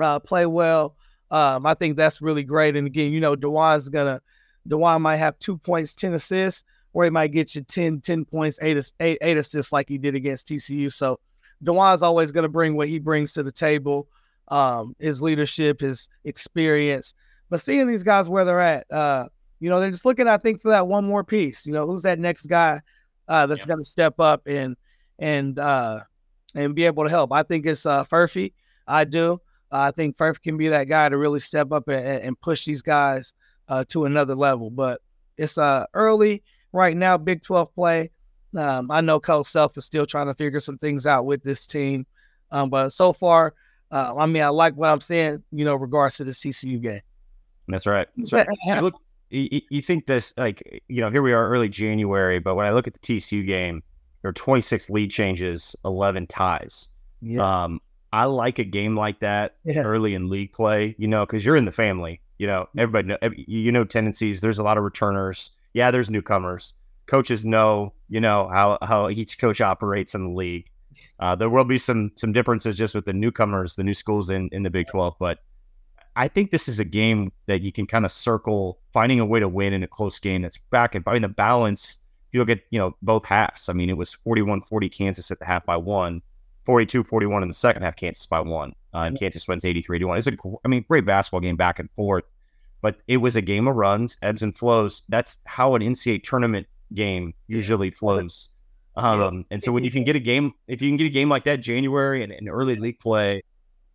uh, 0.00 0.18
play 0.18 0.46
well, 0.46 0.96
um, 1.30 1.64
I 1.64 1.74
think 1.74 1.96
that's 1.96 2.20
really 2.20 2.42
great. 2.42 2.74
And 2.74 2.88
again, 2.88 3.12
you 3.12 3.20
know, 3.20 3.36
Dajuan's 3.36 3.88
gonna 3.88 4.20
Dajuan 4.68 5.00
might 5.00 5.16
have 5.16 5.38
two 5.38 5.58
points, 5.58 5.94
ten 5.94 6.14
assists, 6.14 6.64
or 6.94 7.04
he 7.04 7.10
might 7.10 7.32
get 7.32 7.54
you 7.54 7.60
10, 7.60 8.00
10 8.00 8.24
points, 8.24 8.58
eight, 8.62 8.78
eight, 9.00 9.18
eight 9.20 9.36
assists 9.36 9.72
like 9.72 9.88
he 9.88 9.98
did 9.98 10.14
against 10.14 10.48
TCU. 10.48 10.90
So 10.90 11.18
Dajuan's 11.62 12.02
always 12.02 12.32
going 12.32 12.44
to 12.44 12.48
bring 12.48 12.76
what 12.76 12.88
he 12.88 13.00
brings 13.00 13.32
to 13.34 13.42
the 13.42 13.52
table, 13.52 14.08
um, 14.48 14.94
his 15.00 15.20
leadership, 15.20 15.80
his 15.80 16.08
experience. 16.22 17.14
But 17.50 17.60
seeing 17.60 17.88
these 17.88 18.04
guys 18.04 18.28
where 18.28 18.44
they're 18.44 18.60
at, 18.60 18.90
uh, 18.90 19.26
you 19.58 19.68
know, 19.68 19.80
they're 19.80 19.90
just 19.90 20.04
looking, 20.04 20.28
I 20.28 20.38
think, 20.38 20.60
for 20.60 20.68
that 20.70 20.86
one 20.86 21.04
more 21.04 21.24
piece. 21.24 21.66
You 21.66 21.72
know, 21.72 21.86
who's 21.86 22.02
that 22.02 22.18
next 22.18 22.46
guy 22.46 22.80
uh, 23.28 23.46
that's 23.46 23.62
yeah. 23.62 23.66
going 23.66 23.80
to 23.80 23.84
step 23.84 24.20
up 24.20 24.42
and 24.46 24.76
and 25.18 25.58
uh, 25.58 26.00
and 26.54 26.74
be 26.74 26.84
able 26.84 27.04
to 27.04 27.10
help? 27.10 27.32
I 27.32 27.42
think 27.42 27.66
it's 27.66 27.86
uh, 27.86 28.04
Furphy. 28.04 28.52
I 28.86 29.04
do. 29.04 29.40
I 29.72 29.90
think 29.90 30.16
Furphy 30.16 30.42
can 30.42 30.56
be 30.56 30.68
that 30.68 30.84
guy 30.84 31.08
to 31.08 31.16
really 31.16 31.40
step 31.40 31.72
up 31.72 31.88
and, 31.88 32.06
and 32.06 32.40
push 32.40 32.64
these 32.64 32.82
guys 32.82 33.34
uh, 33.68 33.84
to 33.88 34.04
another 34.04 34.36
level. 34.36 34.70
But 34.70 35.00
it's 35.36 35.58
uh, 35.58 35.86
early 35.94 36.42
right 36.74 36.96
now, 36.96 37.16
Big 37.16 37.42
12 37.42 37.74
play. 37.74 38.10
Um, 38.56 38.90
I 38.90 39.00
know 39.00 39.18
Coach 39.18 39.46
Self 39.46 39.76
is 39.76 39.84
still 39.84 40.06
trying 40.06 40.26
to 40.26 40.34
figure 40.34 40.60
some 40.60 40.78
things 40.78 41.06
out 41.06 41.24
with 41.24 41.42
this 41.42 41.66
team. 41.66 42.06
Um, 42.50 42.70
but 42.70 42.90
so 42.90 43.12
far, 43.12 43.54
uh, 43.90 44.14
I 44.16 44.26
mean, 44.26 44.42
I 44.42 44.48
like 44.48 44.74
what 44.74 44.90
I'm 44.90 45.00
saying, 45.00 45.42
you 45.50 45.64
know, 45.64 45.74
regards 45.74 46.16
to 46.18 46.24
the 46.24 46.30
TCU 46.32 46.80
game. 46.80 47.00
That's 47.68 47.86
right. 47.86 48.06
That's 48.16 48.32
right. 48.32 48.48
look, 48.82 48.94
you, 49.30 49.60
you, 49.70 49.82
think 49.82 50.06
this, 50.06 50.34
like, 50.36 50.82
you 50.88 51.00
know, 51.00 51.10
here 51.10 51.22
we 51.22 51.32
are 51.32 51.48
early 51.48 51.68
January, 51.68 52.38
but 52.38 52.54
when 52.54 52.66
I 52.66 52.72
look 52.72 52.86
at 52.86 52.92
the 52.92 52.98
TCU 53.00 53.46
game, 53.46 53.82
there 54.22 54.28
are 54.28 54.34
26 54.34 54.90
lead 54.90 55.10
changes, 55.10 55.74
11 55.84 56.26
ties. 56.26 56.88
Yeah. 57.20 57.64
Um, 57.64 57.80
I 58.12 58.26
like 58.26 58.58
a 58.58 58.64
game 58.64 58.96
like 58.96 59.20
that 59.20 59.56
yeah. 59.64 59.82
early 59.82 60.14
in 60.14 60.28
league 60.28 60.52
play, 60.52 60.94
you 60.98 61.08
know, 61.08 61.26
because 61.26 61.44
you're 61.44 61.56
in 61.56 61.64
the 61.64 61.72
family. 61.72 62.20
You 62.38 62.46
know, 62.46 62.68
everybody, 62.76 63.08
know, 63.08 63.18
you 63.36 63.72
know, 63.72 63.84
tendencies. 63.84 64.40
There's 64.40 64.58
a 64.58 64.62
lot 64.62 64.76
of 64.76 64.84
returners. 64.84 65.50
Yeah, 65.74 65.90
there's 65.90 66.10
newcomers. 66.10 66.72
Coaches 67.06 67.44
know, 67.44 67.92
you 68.08 68.20
know, 68.20 68.48
how 68.48 68.78
how 68.82 69.10
each 69.10 69.38
coach 69.38 69.60
operates 69.60 70.14
in 70.14 70.24
the 70.24 70.32
league. 70.32 70.70
Uh, 71.20 71.34
there 71.34 71.50
will 71.50 71.64
be 71.64 71.76
some 71.76 72.12
some 72.16 72.32
differences 72.32 72.76
just 72.76 72.94
with 72.94 73.04
the 73.04 73.12
newcomers, 73.12 73.76
the 73.76 73.84
new 73.84 73.94
schools 73.94 74.30
in 74.30 74.48
in 74.52 74.62
the 74.62 74.70
Big 74.70 74.86
12, 74.88 75.14
but 75.20 75.40
I 76.16 76.28
think 76.28 76.50
this 76.50 76.68
is 76.68 76.78
a 76.78 76.84
game 76.84 77.32
that 77.46 77.60
you 77.60 77.72
can 77.72 77.86
kind 77.86 78.04
of 78.04 78.10
circle 78.10 78.78
finding 78.92 79.18
a 79.20 79.26
way 79.26 79.40
to 79.40 79.48
win 79.48 79.72
in 79.72 79.82
a 79.82 79.88
close 79.88 80.20
game 80.20 80.42
that's 80.42 80.58
back 80.70 80.94
and 80.94 81.04
I 81.06 81.12
mean 81.12 81.22
the 81.22 81.28
balance. 81.28 81.98
If 82.28 82.34
you 82.34 82.40
look 82.40 82.50
at, 82.50 82.60
you 82.70 82.78
know, 82.78 82.96
both 83.02 83.24
halves, 83.26 83.68
I 83.68 83.72
mean, 83.74 83.90
it 83.90 83.96
was 83.96 84.16
41-40 84.26 84.90
Kansas 84.96 85.30
at 85.30 85.38
the 85.38 85.44
half 85.44 85.64
by 85.64 85.76
one. 85.76 86.20
42 86.66 87.04
41 87.04 87.42
in 87.42 87.48
the 87.48 87.54
second 87.54 87.82
half, 87.82 87.94
Kansas 87.94 88.26
by 88.26 88.40
one. 88.40 88.74
Uh, 88.92 89.04
and 89.06 89.18
Kansas 89.18 89.46
wins 89.46 89.64
83 89.64 89.98
to 90.00 90.04
1. 90.06 90.18
It's 90.18 90.26
a, 90.26 90.36
I 90.64 90.68
mean, 90.68 90.84
great 90.88 91.04
basketball 91.04 91.40
game 91.40 91.56
back 91.56 91.78
and 91.78 91.90
forth, 91.92 92.24
but 92.84 92.98
it 93.08 93.16
was 93.16 93.34
a 93.34 93.40
game 93.40 93.66
of 93.66 93.76
runs, 93.76 94.18
ebbs 94.20 94.42
and 94.42 94.54
flows. 94.54 95.04
That's 95.08 95.38
how 95.46 95.74
an 95.74 95.80
NCAA 95.80 96.22
tournament 96.22 96.66
game 96.92 97.32
usually 97.48 97.90
flows. 97.90 98.50
Um, 98.96 99.44
and 99.50 99.60
so 99.60 99.72
when 99.72 99.82
you 99.82 99.90
can 99.90 100.04
get 100.04 100.14
a 100.14 100.20
game, 100.20 100.52
if 100.68 100.80
you 100.80 100.88
can 100.88 100.96
get 100.96 101.06
a 101.06 101.10
game 101.10 101.28
like 101.28 101.42
that, 101.46 101.56
January 101.56 102.22
and, 102.22 102.30
and 102.30 102.48
early 102.48 102.76
league 102.76 103.00
play, 103.00 103.42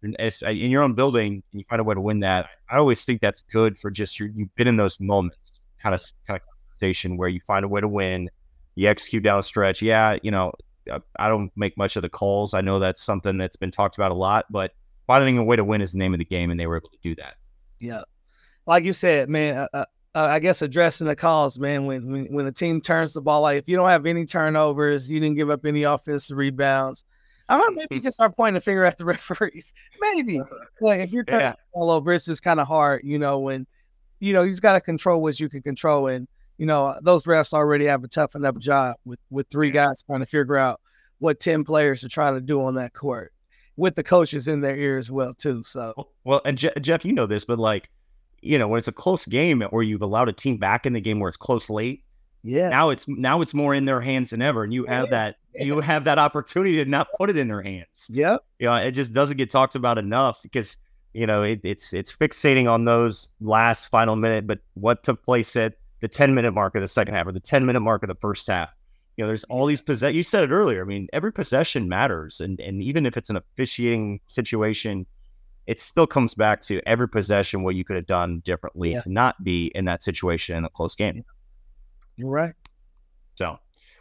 in, 0.03 0.13
in 0.15 0.71
your 0.71 0.83
own 0.83 0.93
building, 0.93 1.41
and 1.53 1.61
you 1.61 1.63
find 1.69 1.79
a 1.79 1.85
way 1.85 1.95
to 1.95 2.01
win 2.01 2.19
that, 2.19 2.49
I 2.69 2.79
always 2.79 3.05
think 3.05 3.21
that's 3.21 3.43
good 3.43 3.77
for 3.77 3.89
just 3.91 4.19
your, 4.19 4.27
you've 4.27 4.53
been 4.55 4.67
in 4.67 4.75
those 4.75 4.99
moments, 4.99 5.61
kind 5.81 5.95
of 5.95 6.01
kind 6.27 6.35
of 6.35 6.41
conversation 6.69 7.15
where 7.15 7.29
you 7.29 7.39
find 7.39 7.63
a 7.63 7.69
way 7.69 7.79
to 7.79 7.87
win, 7.87 8.29
you 8.75 8.89
execute 8.89 9.23
down 9.23 9.39
a 9.39 9.43
stretch. 9.43 9.81
Yeah, 9.81 10.17
you 10.21 10.31
know, 10.31 10.51
I 11.17 11.29
don't 11.29 11.49
make 11.55 11.77
much 11.77 11.95
of 11.95 12.01
the 12.01 12.09
calls. 12.09 12.53
I 12.53 12.59
know 12.59 12.79
that's 12.79 13.01
something 13.01 13.37
that's 13.37 13.55
been 13.55 13.71
talked 13.71 13.97
about 13.97 14.11
a 14.11 14.15
lot, 14.15 14.47
but 14.49 14.73
finding 15.07 15.37
a 15.37 15.45
way 15.45 15.55
to 15.55 15.63
win 15.63 15.79
is 15.79 15.93
the 15.93 15.97
name 15.97 16.13
of 16.13 16.19
the 16.19 16.25
game, 16.25 16.51
and 16.51 16.59
they 16.59 16.67
were 16.67 16.75
able 16.75 16.89
to 16.89 16.99
do 17.01 17.15
that. 17.15 17.35
Yeah, 17.79 18.01
like 18.69 18.85
you 18.85 18.93
said, 18.93 19.29
man. 19.29 19.57
Uh, 19.57 19.67
uh, 19.73 19.85
uh 20.15 20.27
I 20.31 20.39
guess 20.39 20.61
addressing 20.61 21.07
the 21.07 21.15
calls, 21.15 21.59
man. 21.59 21.85
When, 21.85 22.11
when 22.11 22.25
when 22.27 22.45
the 22.45 22.51
team 22.51 22.79
turns 22.79 23.13
the 23.13 23.21
ball, 23.21 23.41
like 23.41 23.57
if 23.57 23.67
you 23.67 23.75
don't 23.75 23.89
have 23.89 24.05
any 24.05 24.25
turnovers, 24.25 25.09
you 25.09 25.19
didn't 25.19 25.35
give 25.35 25.49
up 25.49 25.65
any 25.65 25.83
offensive 25.83 26.37
rebounds. 26.37 27.03
I 27.49 27.57
don't 27.57 27.75
know, 27.75 27.81
maybe 27.81 27.95
you 27.95 28.01
can 28.05 28.11
start 28.11 28.37
pointing 28.37 28.57
a 28.57 28.61
finger 28.61 28.85
at 28.85 28.99
the 28.99 29.05
referees. 29.05 29.73
Maybe, 29.99 30.39
like 30.81 31.01
if 31.01 31.11
you're 31.11 31.23
turning 31.23 31.47
yeah. 31.47 31.51
the 31.53 31.57
ball 31.73 31.89
over, 31.89 32.13
it's 32.13 32.25
just 32.25 32.43
kind 32.43 32.59
of 32.59 32.67
hard, 32.67 33.01
you 33.03 33.17
know. 33.17 33.39
When 33.39 33.65
you 34.19 34.33
know 34.33 34.43
you 34.43 34.51
just 34.51 34.61
got 34.61 34.73
to 34.73 34.81
control 34.81 35.23
what 35.23 35.39
you 35.39 35.49
can 35.49 35.63
control, 35.63 36.07
and 36.07 36.27
you 36.59 36.67
know, 36.67 36.95
those 37.01 37.23
refs 37.23 37.51
already 37.51 37.85
have 37.85 38.03
a 38.03 38.07
tough 38.07 38.35
enough 38.35 38.59
job 38.59 38.97
with 39.03 39.19
with 39.31 39.47
three 39.49 39.71
guys 39.71 40.03
trying 40.03 40.19
to 40.19 40.27
figure 40.27 40.57
out 40.57 40.79
what 41.17 41.39
10 41.39 41.65
players 41.65 42.03
are 42.03 42.09
trying 42.09 42.35
to 42.35 42.41
do 42.41 42.63
on 42.63 42.75
that 42.75 42.93
court 42.93 43.33
with 43.75 43.95
the 43.95 44.03
coaches 44.03 44.47
in 44.47 44.61
their 44.61 44.77
ear 44.77 44.97
as 44.97 45.11
well 45.11 45.33
too 45.33 45.61
so 45.63 45.93
well 46.23 46.41
and 46.45 46.57
Je- 46.57 46.71
jeff 46.79 47.03
you 47.03 47.11
know 47.11 47.25
this 47.25 47.43
but 47.43 47.59
like 47.59 47.89
you 48.41 48.57
know 48.57 48.67
when 48.67 48.77
it's 48.77 48.87
a 48.87 48.93
close 48.93 49.25
game 49.25 49.63
or 49.71 49.83
you've 49.83 50.01
allowed 50.01 50.29
a 50.29 50.33
team 50.33 50.57
back 50.57 50.85
in 50.85 50.93
the 50.93 51.01
game 51.01 51.19
where 51.19 51.29
it's 51.29 51.37
close 51.37 51.69
late 51.69 52.03
yeah 52.43 52.69
now 52.69 52.89
it's 52.89 53.07
now 53.07 53.41
it's 53.41 53.53
more 53.53 53.73
in 53.73 53.85
their 53.85 53.99
hands 54.01 54.29
than 54.29 54.41
ever 54.41 54.63
and 54.63 54.73
you 54.73 54.85
have 54.85 55.09
that 55.09 55.35
yeah. 55.55 55.63
you 55.63 55.79
have 55.81 56.05
that 56.05 56.17
opportunity 56.17 56.75
to 56.75 56.85
not 56.85 57.07
put 57.17 57.29
it 57.29 57.37
in 57.37 57.47
their 57.47 57.61
hands 57.61 58.07
yeah 58.09 58.37
you 58.59 58.65
know 58.65 58.75
it 58.75 58.91
just 58.91 59.13
doesn't 59.13 59.37
get 59.37 59.49
talked 59.49 59.75
about 59.75 59.97
enough 59.97 60.41
because 60.41 60.77
you 61.13 61.27
know 61.27 61.43
it, 61.43 61.59
it's 61.63 61.93
it's 61.93 62.13
fixating 62.13 62.69
on 62.69 62.85
those 62.85 63.29
last 63.41 63.87
final 63.89 64.15
minute 64.15 64.47
but 64.47 64.59
what 64.75 65.03
took 65.03 65.21
place 65.23 65.55
at 65.55 65.73
the 66.01 66.07
10 66.07 66.33
minute 66.33 66.53
mark 66.53 66.75
of 66.75 66.81
the 66.81 66.87
second 66.87 67.13
half 67.13 67.27
or 67.27 67.31
the 67.31 67.39
10 67.39 67.65
minute 67.65 67.81
mark 67.81 68.03
of 68.03 68.07
the 68.07 68.15
first 68.15 68.47
half. 68.47 68.69
You 69.17 69.23
know, 69.23 69.27
there's 69.27 69.43
all 69.45 69.65
these 69.65 69.81
possess. 69.81 70.13
You 70.13 70.23
said 70.23 70.45
it 70.45 70.51
earlier. 70.51 70.81
I 70.81 70.85
mean, 70.85 71.07
every 71.11 71.33
possession 71.33 71.89
matters, 71.89 72.39
and 72.39 72.57
and 72.61 72.81
even 72.81 73.05
if 73.05 73.17
it's 73.17 73.29
an 73.29 73.35
officiating 73.35 74.21
situation, 74.27 75.05
it 75.69 75.79
still 75.79 76.07
comes 76.07 76.33
back 76.33 76.61
to 76.61 76.81
every 76.87 77.07
possession 77.07 77.61
what 77.61 77.75
you 77.75 77.83
could 77.83 77.95
have 77.95 78.07
done 78.07 78.39
differently 78.39 78.93
yeah. 78.93 78.99
to 79.01 79.11
not 79.11 79.43
be 79.43 79.71
in 79.75 79.85
that 79.85 80.01
situation 80.01 80.57
in 80.57 80.65
a 80.65 80.69
close 80.69 80.95
game. 80.95 81.23
You're 82.17 82.31
right. 82.31 82.55
So 83.35 83.55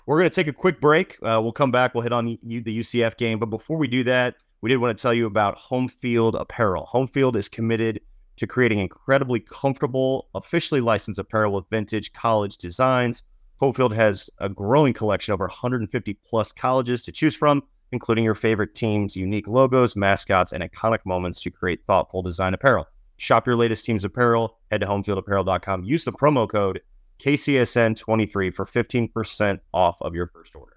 we're 0.06 0.18
going 0.18 0.30
to 0.30 0.34
take 0.34 0.46
a 0.46 0.52
quick 0.54 0.80
break. 0.80 1.18
Uh, 1.22 1.38
we'll 1.42 1.52
come 1.52 1.70
back. 1.70 1.94
We'll 1.94 2.04
hit 2.04 2.12
on 2.12 2.24
the, 2.24 2.38
the 2.42 2.78
UCF 2.78 3.18
game, 3.18 3.38
but 3.38 3.50
before 3.50 3.76
we 3.76 3.86
do 3.86 4.02
that, 4.04 4.36
we 4.62 4.70
did 4.70 4.78
want 4.78 4.96
to 4.96 5.00
tell 5.00 5.12
you 5.12 5.26
about 5.26 5.58
Homefield 5.58 6.40
Apparel. 6.40 6.88
Homefield 6.90 7.36
is 7.36 7.50
committed 7.50 8.00
to 8.36 8.46
creating 8.46 8.78
incredibly 8.78 9.40
comfortable, 9.40 10.30
officially 10.34 10.80
licensed 10.80 11.20
apparel 11.20 11.52
with 11.52 11.66
vintage 11.68 12.14
college 12.14 12.56
designs. 12.56 13.24
Homefield 13.60 13.92
has 13.92 14.30
a 14.38 14.48
growing 14.48 14.94
collection 14.94 15.34
over 15.34 15.44
150 15.44 16.14
plus 16.24 16.50
colleges 16.50 17.02
to 17.02 17.12
choose 17.12 17.36
from, 17.36 17.62
including 17.92 18.24
your 18.24 18.34
favorite 18.34 18.74
team's 18.74 19.16
unique 19.16 19.48
logos, 19.48 19.96
mascots, 19.96 20.52
and 20.52 20.62
iconic 20.62 21.00
moments 21.04 21.40
to 21.42 21.50
create 21.50 21.80
thoughtful 21.86 22.22
design 22.22 22.54
apparel. 22.54 22.86
Shop 23.16 23.46
your 23.46 23.56
latest 23.56 23.84
team's 23.84 24.04
apparel. 24.04 24.58
Head 24.70 24.80
to 24.80 24.86
homefieldapparel.com. 24.86 25.84
Use 25.84 26.04
the 26.04 26.12
promo 26.12 26.48
code 26.48 26.80
KCSN23 27.20 28.54
for 28.54 28.64
15% 28.64 29.58
off 29.74 30.00
of 30.02 30.14
your 30.14 30.28
first 30.28 30.54
order. 30.54 30.74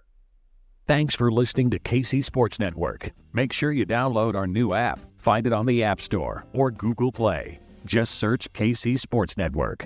Thanks 0.87 1.15
for 1.15 1.31
listening 1.31 1.69
to 1.69 1.79
KC 1.79 2.23
Sports 2.23 2.59
Network. 2.59 3.11
Make 3.33 3.53
sure 3.53 3.71
you 3.71 3.85
download 3.85 4.35
our 4.35 4.47
new 4.47 4.73
app. 4.73 4.99
Find 5.17 5.45
it 5.45 5.53
on 5.53 5.65
the 5.65 5.83
App 5.83 6.01
Store 6.01 6.45
or 6.53 6.71
Google 6.71 7.11
Play. 7.11 7.59
Just 7.85 8.15
search 8.15 8.51
KC 8.53 8.99
Sports 8.99 9.37
Network. 9.37 9.85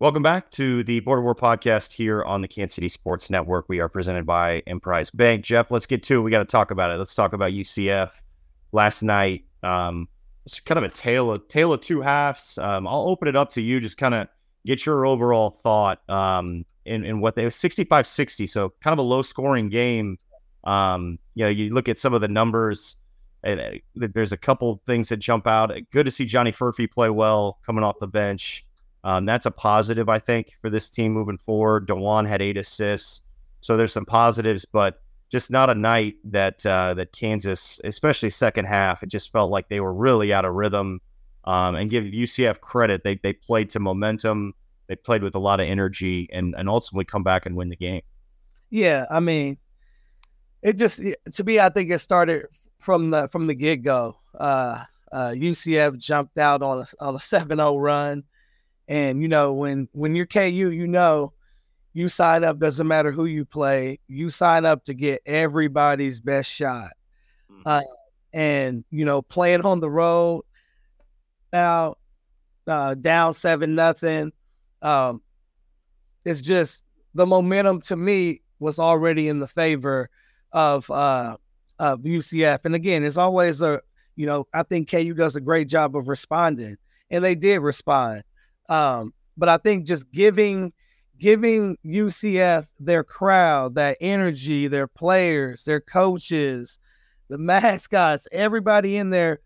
Welcome 0.00 0.24
back 0.24 0.50
to 0.50 0.82
the 0.82 0.98
Border 1.00 1.22
War 1.22 1.36
podcast 1.36 1.92
here 1.92 2.24
on 2.24 2.42
the 2.42 2.48
Kansas 2.48 2.74
City 2.74 2.88
Sports 2.88 3.30
Network. 3.30 3.68
We 3.68 3.78
are 3.78 3.88
presented 3.88 4.26
by 4.26 4.60
Emprise 4.66 5.08
Bank. 5.08 5.44
Jeff, 5.44 5.70
let's 5.70 5.86
get 5.86 6.02
to 6.02 6.18
it. 6.18 6.22
We 6.22 6.32
got 6.32 6.40
to 6.40 6.44
talk 6.44 6.72
about 6.72 6.90
it. 6.90 6.96
Let's 6.96 7.14
talk 7.14 7.32
about 7.32 7.52
UCF 7.52 8.10
last 8.72 9.04
night. 9.04 9.44
Um, 9.62 10.08
it's 10.44 10.58
kind 10.58 10.78
of 10.78 10.84
a 10.84 10.92
tale 10.92 11.30
of 11.30 11.46
tale 11.46 11.72
of 11.72 11.80
two 11.80 12.00
halves. 12.00 12.58
Um, 12.58 12.88
I'll 12.88 13.08
open 13.08 13.28
it 13.28 13.36
up 13.36 13.50
to 13.50 13.62
you. 13.62 13.78
Just 13.78 13.96
kind 13.96 14.14
of 14.14 14.26
get 14.66 14.84
your 14.84 15.06
overall 15.06 15.50
thought 15.50 16.00
um, 16.10 16.64
in, 16.84 17.04
in 17.04 17.20
what 17.20 17.36
they 17.36 17.44
was 17.44 17.54
65-60. 17.54 18.48
So 18.48 18.74
kind 18.80 18.92
of 18.92 18.98
a 18.98 19.08
low 19.08 19.22
scoring 19.22 19.68
game. 19.68 20.18
Um, 20.64 21.20
you 21.34 21.44
know, 21.44 21.50
you 21.50 21.72
look 21.72 21.88
at 21.88 21.98
some 21.98 22.14
of 22.14 22.20
the 22.20 22.28
numbers. 22.28 22.96
And 23.44 23.60
uh, 23.60 23.70
there's 23.94 24.32
a 24.32 24.38
couple 24.38 24.82
things 24.86 25.08
that 25.10 25.18
jump 25.18 25.46
out. 25.46 25.70
Good 25.92 26.06
to 26.06 26.10
see 26.10 26.26
Johnny 26.26 26.50
Furphy 26.50 26.90
play 26.90 27.10
well 27.10 27.58
coming 27.64 27.84
off 27.84 28.00
the 28.00 28.08
bench. 28.08 28.66
Um, 29.04 29.26
that's 29.26 29.46
a 29.46 29.50
positive, 29.50 30.08
I 30.08 30.18
think, 30.18 30.56
for 30.60 30.70
this 30.70 30.88
team 30.88 31.12
moving 31.12 31.36
forward. 31.36 31.86
Dajuan 31.86 32.26
had 32.26 32.40
eight 32.40 32.56
assists, 32.56 33.22
so 33.60 33.76
there's 33.76 33.92
some 33.92 34.06
positives, 34.06 34.64
but 34.64 35.02
just 35.30 35.50
not 35.50 35.68
a 35.68 35.74
night 35.74 36.14
that 36.24 36.64
uh, 36.64 36.94
that 36.94 37.12
Kansas, 37.12 37.80
especially 37.84 38.30
second 38.30 38.64
half, 38.64 39.02
it 39.02 39.10
just 39.10 39.30
felt 39.30 39.50
like 39.50 39.68
they 39.68 39.80
were 39.80 39.92
really 39.92 40.32
out 40.32 40.44
of 40.44 40.54
rhythm. 40.54 41.00
Um, 41.46 41.74
and 41.74 41.90
give 41.90 42.04
UCF 42.04 42.60
credit, 42.60 43.04
they 43.04 43.16
they 43.22 43.34
played 43.34 43.68
to 43.70 43.80
momentum, 43.80 44.54
they 44.86 44.96
played 44.96 45.22
with 45.22 45.34
a 45.34 45.38
lot 45.38 45.60
of 45.60 45.68
energy, 45.68 46.26
and 46.32 46.54
and 46.56 46.70
ultimately 46.70 47.04
come 47.04 47.22
back 47.22 47.44
and 47.44 47.54
win 47.54 47.68
the 47.68 47.76
game. 47.76 48.00
Yeah, 48.70 49.04
I 49.10 49.20
mean, 49.20 49.58
it 50.62 50.78
just 50.78 51.02
to 51.32 51.44
me, 51.44 51.60
I 51.60 51.68
think 51.68 51.90
it 51.90 51.98
started 51.98 52.46
from 52.78 53.10
the 53.10 53.28
from 53.28 53.46
the 53.46 53.54
get 53.54 53.82
go. 53.82 54.16
Uh, 54.38 54.84
uh, 55.12 55.28
UCF 55.28 55.98
jumped 55.98 56.38
out 56.38 56.62
on 56.62 56.78
a 56.78 56.86
on 57.04 57.14
a 57.14 57.18
7-0 57.18 57.80
run. 57.80 58.24
And 58.88 59.22
you 59.22 59.28
know, 59.28 59.52
when 59.52 59.88
when 59.92 60.14
you're 60.14 60.26
KU, 60.26 60.48
you 60.48 60.86
know, 60.86 61.32
you 61.92 62.08
sign 62.08 62.44
up 62.44 62.58
doesn't 62.58 62.86
matter 62.86 63.12
who 63.12 63.24
you 63.24 63.44
play. 63.44 64.00
You 64.08 64.28
sign 64.28 64.64
up 64.64 64.84
to 64.84 64.94
get 64.94 65.22
everybody's 65.24 66.20
best 66.20 66.50
shot. 66.50 66.92
Mm-hmm. 67.50 67.62
Uh, 67.64 67.82
and 68.32 68.84
you 68.90 69.04
know, 69.04 69.22
playing 69.22 69.62
on 69.62 69.80
the 69.80 69.90
road 69.90 70.42
now, 71.52 71.94
uh, 72.66 72.94
down 72.94 73.32
seven 73.32 73.74
nothing. 73.74 74.32
Um, 74.82 75.22
it's 76.24 76.40
just 76.40 76.82
the 77.14 77.26
momentum 77.26 77.80
to 77.82 77.96
me 77.96 78.42
was 78.58 78.78
already 78.78 79.28
in 79.28 79.38
the 79.38 79.46
favor 79.46 80.10
of 80.52 80.90
uh, 80.90 81.36
of 81.78 82.00
UCF. 82.00 82.64
And 82.64 82.74
again, 82.74 83.04
it's 83.04 83.16
always 83.16 83.62
a 83.62 83.80
you 84.16 84.26
know 84.26 84.46
I 84.52 84.64
think 84.64 84.90
KU 84.90 85.14
does 85.14 85.36
a 85.36 85.40
great 85.40 85.68
job 85.68 85.96
of 85.96 86.08
responding, 86.08 86.76
and 87.10 87.24
they 87.24 87.36
did 87.36 87.60
respond. 87.60 88.24
Um, 88.68 89.12
but 89.36 89.48
I 89.48 89.58
think 89.58 89.86
just 89.86 90.10
giving 90.12 90.72
giving 91.18 91.76
UCF 91.84 92.66
their 92.80 93.04
crowd, 93.04 93.76
that 93.76 93.96
energy, 94.00 94.66
their 94.66 94.88
players, 94.88 95.64
their 95.64 95.80
coaches, 95.80 96.78
the 97.28 97.38
mascots, 97.38 98.26
everybody 98.32 98.96
in 98.96 99.10
there 99.10 99.40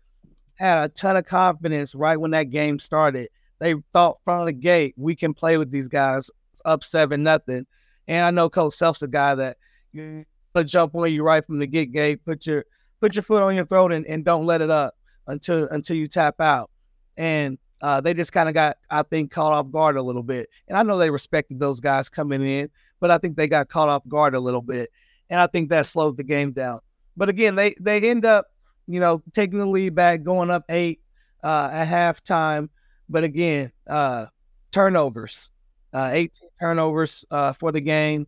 had 0.55 0.83
a 0.83 0.89
ton 0.89 1.15
of 1.15 1.25
confidence 1.25 1.95
right 1.95 2.17
when 2.17 2.31
that 2.31 2.49
game 2.49 2.79
started. 2.79 3.29
They 3.59 3.75
thought 3.93 4.17
from 4.25 4.45
the 4.45 4.53
gate, 4.53 4.93
we 4.97 5.15
can 5.15 5.33
play 5.33 5.57
with 5.57 5.71
these 5.71 5.87
guys 5.87 6.29
up 6.65 6.83
seven 6.83 7.23
nothing. 7.23 7.65
And 8.07 8.25
I 8.25 8.31
know 8.31 8.49
Coach 8.49 8.73
Self's 8.73 9.01
a 9.01 9.07
guy 9.07 9.35
that 9.35 9.57
you 9.91 10.25
jump 10.65 10.95
on 10.95 11.11
you 11.13 11.23
right 11.23 11.45
from 11.45 11.59
the 11.59 11.67
get 11.67 11.91
gate, 11.91 12.25
put 12.25 12.45
your 12.45 12.65
put 12.99 13.15
your 13.15 13.23
foot 13.23 13.43
on 13.43 13.55
your 13.55 13.65
throat 13.65 13.93
and, 13.93 14.05
and 14.07 14.25
don't 14.25 14.45
let 14.45 14.61
it 14.61 14.69
up 14.69 14.95
until 15.27 15.67
until 15.69 15.95
you 15.95 16.07
tap 16.07 16.41
out. 16.41 16.69
And 17.15 17.57
uh, 17.81 18.01
they 18.01 18.13
just 18.13 18.33
kind 18.33 18.49
of 18.49 18.55
got, 18.55 18.77
I 18.89 19.03
think, 19.03 19.31
caught 19.31 19.53
off 19.53 19.71
guard 19.71 19.95
a 19.95 20.01
little 20.01 20.23
bit. 20.23 20.49
And 20.67 20.77
I 20.77 20.83
know 20.83 20.97
they 20.97 21.09
respected 21.09 21.59
those 21.59 21.79
guys 21.79 22.09
coming 22.09 22.41
in, 22.41 22.69
but 22.99 23.11
I 23.11 23.17
think 23.17 23.37
they 23.37 23.47
got 23.47 23.69
caught 23.69 23.89
off 23.89 24.07
guard 24.07 24.35
a 24.35 24.39
little 24.39 24.61
bit. 24.61 24.91
And 25.29 25.39
I 25.39 25.47
think 25.47 25.69
that 25.69 25.85
slowed 25.85 26.17
the 26.17 26.23
game 26.23 26.51
down. 26.51 26.79
But 27.15 27.29
again, 27.29 27.55
they 27.55 27.75
they 27.79 28.09
end 28.09 28.25
up, 28.25 28.47
you 28.87 28.99
know, 28.99 29.21
taking 29.33 29.59
the 29.59 29.65
lead 29.65 29.95
back, 29.95 30.23
going 30.23 30.49
up 30.49 30.63
eight 30.69 31.01
uh, 31.43 31.69
at 31.71 31.87
halftime. 31.87 32.69
But 33.09 33.23
again, 33.23 33.71
uh, 33.87 34.27
turnovers, 34.71 35.51
uh, 35.93 36.09
18 36.11 36.49
turnovers 36.59 37.25
uh, 37.31 37.53
for 37.53 37.71
the 37.71 37.81
game, 37.81 38.27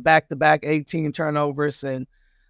back 0.00 0.28
to 0.28 0.36
back 0.36 0.60
18 0.64 1.12
turnovers, 1.12 1.84
and 1.84 2.06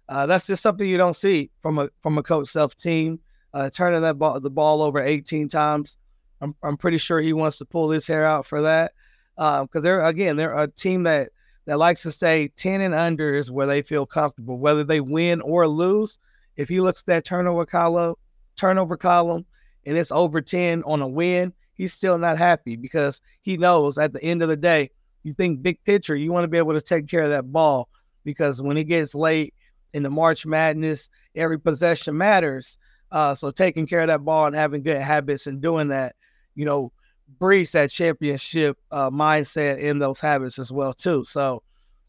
uh, 0.09 0.25
that's 0.25 0.47
just 0.47 0.61
something 0.61 0.87
you 0.87 0.97
don't 0.97 1.15
see 1.15 1.49
from 1.61 1.79
a 1.79 1.89
from 2.01 2.17
a 2.17 2.23
coach 2.23 2.47
Self 2.47 2.75
team. 2.75 3.19
Uh, 3.53 3.69
turning 3.69 4.01
that 4.01 4.17
ball 4.17 4.39
the 4.39 4.49
ball 4.49 4.81
over 4.81 5.01
18 5.01 5.49
times 5.49 5.97
I'm 6.41 6.55
I'm 6.63 6.77
pretty 6.77 6.97
sure 6.97 7.19
he 7.19 7.33
wants 7.33 7.57
to 7.59 7.65
pull 7.65 7.89
his 7.89 8.07
hair 8.07 8.25
out 8.25 8.45
for 8.45 8.61
that 8.61 8.93
because 9.35 9.69
uh, 9.75 9.79
they're 9.79 10.01
again 10.01 10.35
they're 10.35 10.57
a 10.57 10.67
team 10.67 11.03
that 11.03 11.29
that 11.65 11.77
likes 11.77 12.01
to 12.03 12.11
stay 12.11 12.49
ten 12.49 12.81
and 12.81 12.93
under 12.93 13.35
is 13.35 13.51
where 13.51 13.67
they 13.67 13.81
feel 13.81 14.05
comfortable, 14.05 14.57
whether 14.57 14.83
they 14.83 14.99
win 14.99 15.41
or 15.41 15.67
lose. 15.67 16.17
If 16.57 16.67
he 16.67 16.81
looks 16.81 17.01
at 17.01 17.05
that 17.07 17.25
turnover 17.25 17.65
column, 17.65 18.15
turnover 18.55 18.97
column, 18.97 19.45
and 19.85 19.97
it's 19.97 20.11
over 20.11 20.41
ten 20.41 20.83
on 20.83 21.01
a 21.01 21.07
win, 21.07 21.53
he's 21.75 21.93
still 21.93 22.17
not 22.17 22.37
happy 22.37 22.75
because 22.75 23.21
he 23.41 23.57
knows 23.57 23.97
at 23.97 24.13
the 24.13 24.23
end 24.23 24.41
of 24.41 24.49
the 24.49 24.57
day, 24.57 24.89
you 25.23 25.33
think 25.33 25.61
big 25.61 25.83
picture, 25.83 26.15
you 26.15 26.31
want 26.31 26.43
to 26.43 26.49
be 26.49 26.57
able 26.57 26.73
to 26.73 26.81
take 26.81 27.07
care 27.07 27.21
of 27.21 27.29
that 27.29 27.51
ball 27.51 27.87
because 28.23 28.61
when 28.61 28.77
it 28.77 28.85
gets 28.85 29.15
late 29.15 29.53
in 29.93 30.03
the 30.03 30.09
March 30.09 30.45
Madness, 30.45 31.09
every 31.35 31.59
possession 31.59 32.17
matters. 32.17 32.77
Uh, 33.11 33.35
so 33.35 33.51
taking 33.51 33.85
care 33.85 34.01
of 34.01 34.07
that 34.07 34.23
ball 34.23 34.45
and 34.45 34.55
having 34.55 34.81
good 34.81 35.01
habits 35.01 35.47
and 35.47 35.61
doing 35.61 35.89
that, 35.89 36.15
you 36.55 36.65
know, 36.65 36.91
breeds 37.39 37.71
that 37.71 37.89
championship 37.89 38.77
uh, 38.91 39.09
mindset 39.09 39.77
in 39.77 39.99
those 39.99 40.19
habits 40.19 40.59
as 40.59 40.71
well 40.71 40.93
too. 40.93 41.23
So 41.25 41.63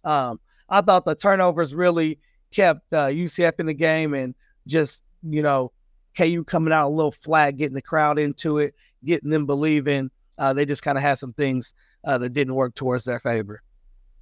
um, 0.04 0.40
I 0.68 0.80
thought 0.80 1.04
the 1.04 1.14
turnovers 1.14 1.74
really 1.74 2.18
kept 2.52 2.92
uh, 2.92 3.06
UCF 3.06 3.58
in 3.58 3.66
the 3.66 3.74
game 3.74 4.14
and 4.14 4.34
just 4.66 5.02
you 5.22 5.42
know 5.42 5.72
KU 6.16 6.44
coming 6.44 6.72
out 6.72 6.88
a 6.88 6.90
little 6.90 7.12
flat, 7.12 7.56
getting 7.56 7.74
the 7.74 7.82
crowd 7.82 8.18
into 8.18 8.58
it, 8.58 8.74
getting 9.04 9.30
them 9.30 9.46
believing. 9.46 10.10
Uh, 10.38 10.52
they 10.52 10.64
just 10.64 10.82
kind 10.82 10.98
of 10.98 11.02
had 11.02 11.14
some 11.14 11.32
things 11.32 11.74
uh, 12.04 12.18
that 12.18 12.32
didn't 12.32 12.54
work 12.54 12.74
towards 12.74 13.04
their 13.04 13.20
favor. 13.20 13.62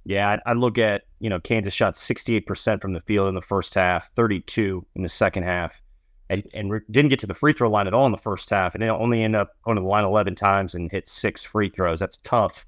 Yeah, 0.03 0.37
I, 0.45 0.51
I 0.51 0.53
look 0.53 0.77
at 0.77 1.03
you 1.19 1.29
know 1.29 1.39
Kansas 1.39 1.73
shot 1.73 1.93
68% 1.93 2.81
from 2.81 2.93
the 2.93 3.01
field 3.01 3.29
in 3.29 3.35
the 3.35 3.41
first 3.41 3.75
half, 3.75 4.11
32 4.15 4.85
in 4.95 5.03
the 5.03 5.09
second 5.09 5.43
half, 5.43 5.81
and, 6.31 6.43
and 6.53 6.81
didn't 6.89 7.09
get 7.09 7.19
to 7.19 7.27
the 7.27 7.33
free 7.33 7.53
throw 7.53 7.69
line 7.69 7.87
at 7.87 7.93
all 7.93 8.05
in 8.05 8.11
the 8.11 8.17
first 8.17 8.49
half, 8.49 8.73
and 8.73 8.81
they 8.81 8.89
only 8.89 9.21
end 9.21 9.35
up 9.35 9.49
going 9.63 9.75
to 9.75 9.81
the 9.81 9.87
line 9.87 10.05
11 10.05 10.35
times 10.35 10.73
and 10.73 10.89
hit 10.89 11.07
six 11.07 11.45
free 11.45 11.69
throws. 11.69 11.99
That's 11.99 12.19
tough 12.19 12.65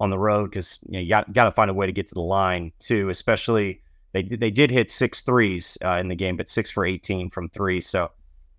on 0.00 0.10
the 0.10 0.18
road 0.18 0.50
because 0.50 0.80
you, 0.86 0.94
know, 0.94 0.98
you 0.98 1.08
got 1.08 1.32
got 1.32 1.44
to 1.44 1.52
find 1.52 1.70
a 1.70 1.74
way 1.74 1.86
to 1.86 1.92
get 1.92 2.08
to 2.08 2.14
the 2.14 2.20
line 2.20 2.72
too. 2.80 3.08
Especially 3.08 3.80
they 4.12 4.22
did, 4.22 4.40
they 4.40 4.50
did 4.50 4.70
hit 4.70 4.90
six 4.90 5.22
threes 5.22 5.78
uh, 5.84 5.96
in 5.96 6.08
the 6.08 6.16
game, 6.16 6.36
but 6.36 6.48
six 6.48 6.70
for 6.70 6.84
18 6.84 7.30
from 7.30 7.48
three. 7.50 7.80
So 7.80 8.10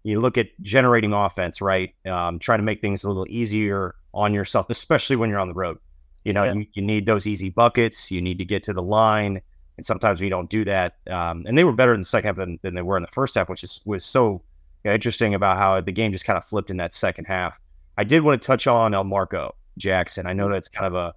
you 0.03 0.19
look 0.19 0.37
at 0.37 0.47
generating 0.61 1.13
offense, 1.13 1.61
right? 1.61 1.93
Um, 2.05 2.39
trying 2.39 2.59
to 2.59 2.63
make 2.63 2.79
things 2.79 3.03
a 3.03 3.07
little 3.09 3.25
easier 3.27 3.95
on 4.13 4.33
yourself, 4.33 4.69
especially 4.69 5.17
when 5.17 5.29
you're 5.29 5.39
on 5.39 5.49
the 5.49 5.53
road. 5.53 5.77
You 6.23 6.33
know, 6.33 6.43
yeah. 6.43 6.53
you, 6.53 6.65
you 6.73 6.81
need 6.81 7.05
those 7.05 7.27
easy 7.27 7.49
buckets. 7.49 8.11
You 8.11 8.21
need 8.21 8.39
to 8.39 8.45
get 8.45 8.63
to 8.63 8.73
the 8.73 8.81
line. 8.81 9.41
And 9.77 9.85
sometimes 9.85 10.21
we 10.21 10.29
don't 10.29 10.49
do 10.49 10.63
that. 10.65 10.95
Um, 11.09 11.45
and 11.47 11.57
they 11.57 11.63
were 11.63 11.73
better 11.73 11.93
in 11.93 12.01
the 12.01 12.05
second 12.05 12.29
half 12.29 12.37
than, 12.37 12.59
than 12.61 12.75
they 12.75 12.81
were 12.81 12.97
in 12.97 13.03
the 13.03 13.07
first 13.07 13.35
half, 13.35 13.49
which 13.49 13.63
is 13.63 13.81
was 13.85 14.05
so 14.05 14.41
you 14.83 14.89
know, 14.89 14.93
interesting 14.93 15.33
about 15.33 15.57
how 15.57 15.81
the 15.81 15.91
game 15.91 16.11
just 16.11 16.25
kind 16.25 16.37
of 16.37 16.45
flipped 16.45 16.69
in 16.69 16.77
that 16.77 16.93
second 16.93 17.25
half. 17.25 17.59
I 17.97 18.03
did 18.03 18.21
want 18.21 18.41
to 18.41 18.45
touch 18.45 18.67
on 18.67 18.91
Elmarko 18.91 19.51
Jackson. 19.77 20.25
I 20.27 20.33
know 20.33 20.49
that's 20.49 20.69
kind 20.69 20.87
of 20.87 20.95
a, 20.95 21.13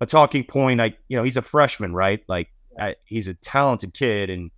a 0.00 0.06
talking 0.06 0.44
point. 0.44 0.80
I 0.80 0.94
you 1.08 1.16
know 1.16 1.22
he's 1.22 1.36
a 1.36 1.42
freshman, 1.42 1.92
right? 1.94 2.22
Like 2.28 2.48
I, 2.78 2.96
he's 3.04 3.28
a 3.28 3.34
talented 3.34 3.94
kid 3.94 4.30
and 4.30 4.50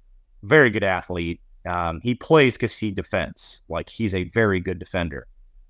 very 0.43 0.71
good 0.71 0.85
athlete. 0.85 1.41
Um, 1.69 2.01
he 2.03 2.15
plays 2.15 2.57
because 2.57 2.77
he 2.77 2.91
defends. 2.91 3.63
Like 3.69 3.89
he's 3.89 4.15
a 4.15 4.25
very 4.25 4.61
good 4.61 4.79
defender. 4.79 5.27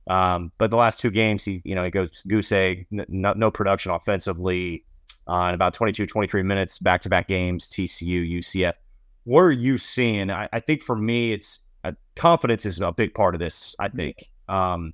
Um, 0.09 0.51
but 0.59 0.71
the 0.71 0.77
last 0.77 1.01
two 1.01 1.11
games, 1.11 1.45
he 1.45 1.63
you 1.65 1.75
know 1.75 1.85
he 1.85 1.91
goes 1.91 2.23
goose 2.25 2.53
egg, 2.53 2.87
no, 2.91 3.51
production 3.51 3.93
offensively. 3.93 4.85
Uh, 5.31 5.49
in 5.49 5.55
about 5.55 5.75
22, 5.75 6.07
23 6.07 6.43
minutes, 6.43 6.79
back 6.79 7.01
to 7.03 7.09
back 7.09 7.29
games, 7.29 7.69
TCU, 7.69 8.39
UCF. 8.39 8.75
What 9.25 9.43
are 9.43 9.53
you 9.53 9.79
seeing? 9.79 10.31
I, 10.31 10.49
I 10.53 10.61
think 10.61 10.83
for 10.83 10.97
me, 10.97 11.33
it's 11.33 11.61
uh, 11.85 11.93
confidence 12.17 12.67
is 12.67 12.81
a 12.81 12.91
big 12.91 13.15
part 13.15 13.35
of 13.35 13.39
this. 13.39 13.77
I 13.79 13.89
think. 13.89 14.31
Um, 14.49 14.93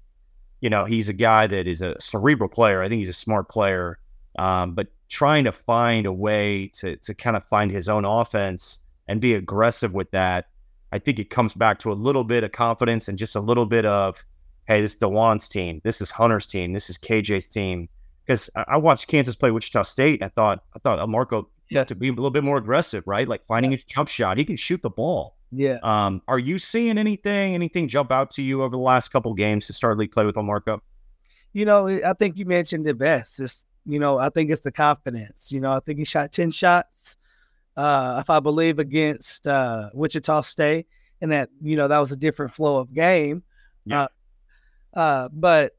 you 0.60 0.70
know, 0.70 0.84
he's 0.84 1.08
a 1.08 1.14
guy 1.14 1.46
that 1.46 1.66
is 1.66 1.80
a 1.80 2.00
cerebral 2.00 2.48
player. 2.48 2.82
I 2.82 2.88
think 2.88 2.98
he's 2.98 3.08
a 3.08 3.14
smart 3.14 3.48
player. 3.48 3.98
Um, 4.38 4.74
but 4.74 4.88
trying 5.08 5.44
to 5.44 5.52
find 5.52 6.04
a 6.04 6.12
way 6.12 6.68
to 6.74 6.96
to 6.96 7.14
kind 7.14 7.36
of 7.36 7.44
find 7.44 7.70
his 7.70 7.88
own 7.88 8.04
offense 8.04 8.80
and 9.08 9.20
be 9.20 9.34
aggressive 9.34 9.94
with 9.94 10.10
that 10.10 10.46
I 10.92 10.98
think 10.98 11.18
it 11.18 11.30
comes 11.30 11.52
back 11.54 11.78
to 11.80 11.92
a 11.92 11.94
little 11.94 12.24
bit 12.24 12.44
of 12.44 12.52
confidence 12.52 13.08
and 13.08 13.18
just 13.18 13.36
a 13.36 13.40
little 13.40 13.66
bit 13.66 13.84
of, 13.84 14.24
hey, 14.66 14.80
this 14.80 14.94
is 14.94 14.98
Dajuan's 14.98 15.48
team, 15.48 15.80
this 15.84 16.00
is 16.00 16.10
Hunter's 16.10 16.46
team, 16.46 16.72
this 16.72 16.88
is 16.88 16.98
KJ's 16.98 17.48
team. 17.48 17.88
Because 18.26 18.50
I 18.56 18.76
watched 18.76 19.06
Kansas 19.06 19.36
play 19.36 19.50
Wichita 19.50 19.82
State, 19.82 20.20
and 20.20 20.24
I 20.24 20.32
thought 20.34 20.64
I 20.74 20.78
thought 20.80 21.08
Marco 21.08 21.48
yeah. 21.70 21.84
to 21.84 21.94
be 21.94 22.08
a 22.08 22.12
little 22.12 22.30
bit 22.30 22.42
more 22.42 22.58
aggressive, 22.58 23.04
right? 23.06 23.28
Like 23.28 23.46
finding 23.46 23.70
his 23.70 23.84
jump 23.84 24.08
shot, 24.08 24.36
he 24.36 24.44
can 24.44 24.56
shoot 24.56 24.82
the 24.82 24.90
ball. 24.90 25.36
Yeah. 25.52 25.78
Um, 25.82 26.22
are 26.26 26.38
you 26.38 26.58
seeing 26.58 26.98
anything, 26.98 27.54
anything 27.54 27.86
jump 27.86 28.10
out 28.10 28.30
to 28.32 28.42
you 28.42 28.62
over 28.62 28.76
the 28.76 28.82
last 28.82 29.10
couple 29.10 29.32
games 29.34 29.68
to 29.68 29.72
start 29.72 29.96
league 29.96 30.10
play 30.10 30.24
with 30.24 30.36
Marco? 30.36 30.82
You 31.52 31.64
know, 31.64 31.88
I 31.88 32.12
think 32.14 32.36
you 32.36 32.46
mentioned 32.46 32.86
it 32.88 32.98
best. 32.98 33.38
It's 33.40 33.64
you 33.86 34.00
know, 34.00 34.18
I 34.18 34.28
think 34.28 34.50
it's 34.50 34.62
the 34.62 34.72
confidence. 34.72 35.52
You 35.52 35.60
know, 35.60 35.72
I 35.72 35.80
think 35.80 36.00
he 36.00 36.04
shot 36.04 36.32
ten 36.32 36.50
shots 36.50 37.16
uh, 37.76 38.18
if 38.20 38.30
I 38.30 38.40
believe, 38.40 38.78
against 38.78 39.46
uh, 39.46 39.90
Wichita 39.92 40.40
State, 40.42 40.86
and 41.20 41.30
that 41.32 41.50
you 41.62 41.76
know 41.76 41.88
that 41.88 41.98
was 41.98 42.12
a 42.12 42.16
different 42.16 42.52
flow 42.52 42.78
of 42.78 42.92
game. 42.92 43.42
Yeah. 43.84 44.02
Uh, 44.94 44.98
uh, 44.98 45.28
but 45.32 45.75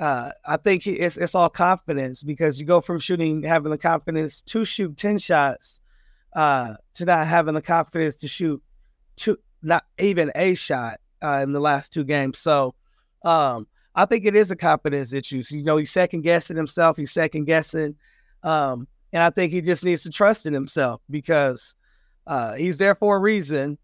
uh, 0.00 0.30
I 0.44 0.56
think 0.56 0.86
it's 0.86 1.16
it's 1.16 1.34
all 1.34 1.48
confidence 1.48 2.22
because 2.22 2.58
you 2.58 2.66
go 2.66 2.80
from 2.80 2.98
shooting 2.98 3.42
having 3.42 3.70
the 3.70 3.78
confidence 3.78 4.42
to 4.42 4.64
shoot 4.64 4.96
ten 4.96 5.18
shots 5.18 5.80
uh, 6.34 6.74
to 6.94 7.04
not 7.04 7.26
having 7.26 7.54
the 7.54 7.62
confidence 7.62 8.16
to 8.16 8.28
shoot 8.28 8.62
two, 9.16 9.38
not 9.62 9.84
even 9.98 10.32
a 10.34 10.54
shot 10.54 11.00
uh, 11.22 11.40
in 11.42 11.52
the 11.52 11.60
last 11.60 11.92
two 11.92 12.04
games. 12.04 12.38
So 12.38 12.74
um, 13.24 13.66
I 13.94 14.04
think 14.04 14.24
it 14.24 14.34
is 14.34 14.50
a 14.50 14.56
confidence 14.56 15.12
issue. 15.12 15.42
So, 15.42 15.56
you 15.56 15.62
know, 15.62 15.76
he's 15.76 15.92
second 15.92 16.22
guessing 16.22 16.56
himself. 16.56 16.96
He's 16.96 17.12
second 17.12 17.44
guessing 17.44 17.96
um, 18.44 18.86
and 19.12 19.22
I 19.22 19.30
think 19.30 19.52
he 19.52 19.60
just 19.62 19.84
needs 19.84 20.02
to 20.02 20.10
trust 20.10 20.46
in 20.46 20.52
himself 20.52 21.00
because 21.10 21.76
uh, 22.26 22.54
he's 22.54 22.78
there 22.78 22.94
for 22.94 23.16
a 23.16 23.18
reason. 23.18 23.78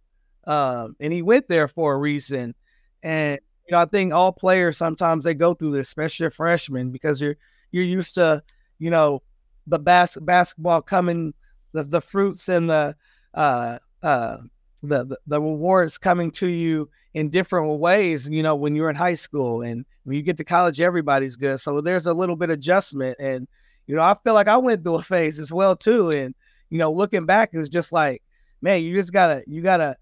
Um, 0.46 0.96
and 1.00 1.12
he 1.12 1.22
went 1.22 1.48
there 1.48 1.66
for 1.66 1.94
a 1.94 1.98
reason. 1.98 2.54
And, 3.02 3.40
you 3.70 3.76
know, 3.76 3.82
I 3.82 3.86
think 3.86 4.12
all 4.12 4.32
players 4.32 4.76
sometimes 4.76 5.24
they 5.24 5.34
go 5.34 5.54
through 5.54 5.72
this, 5.72 5.88
especially 5.88 6.30
freshmen, 6.30 6.90
because 6.90 7.20
you're 7.20 7.36
you're 7.70 7.84
used 7.84 8.16
to, 8.16 8.42
you 8.80 8.90
know, 8.90 9.22
the 9.66 9.78
bas- 9.78 10.18
basketball 10.20 10.82
coming, 10.82 11.34
the, 11.72 11.84
the 11.84 12.00
fruits 12.00 12.48
and 12.48 12.68
the 12.68 12.96
uh, 13.34 13.78
uh, 14.02 14.38
the, 14.82 15.04
the, 15.04 15.18
the 15.26 15.40
rewards 15.40 15.98
coming 15.98 16.30
to 16.32 16.48
you 16.48 16.90
in 17.14 17.30
different 17.30 17.78
ways. 17.78 18.28
You 18.28 18.42
know, 18.42 18.56
when 18.56 18.74
you're 18.74 18.90
in 18.90 18.96
high 18.96 19.14
school 19.14 19.62
and 19.62 19.84
when 20.04 20.16
you 20.16 20.22
get 20.22 20.36
to 20.38 20.44
college, 20.44 20.80
everybody's 20.80 21.36
good. 21.36 21.60
So 21.60 21.80
there's 21.80 22.06
a 22.06 22.14
little 22.14 22.36
bit 22.36 22.50
of 22.50 22.54
adjustment, 22.54 23.16
and 23.20 23.46
you 23.86 23.94
know, 23.96 24.02
I 24.02 24.16
feel 24.24 24.34
like 24.34 24.48
I 24.48 24.56
went 24.56 24.82
through 24.84 24.96
a 24.96 25.02
phase 25.02 25.38
as 25.38 25.52
well 25.52 25.76
too. 25.76 26.10
And, 26.10 26.34
you 26.70 26.78
know, 26.78 26.92
looking 26.92 27.26
back 27.26 27.50
is 27.52 27.68
just 27.68 27.92
like, 27.92 28.22
man, 28.62 28.82
you 28.82 28.94
just 28.96 29.12
gotta 29.12 29.44
you 29.46 29.62
gotta 29.62 29.96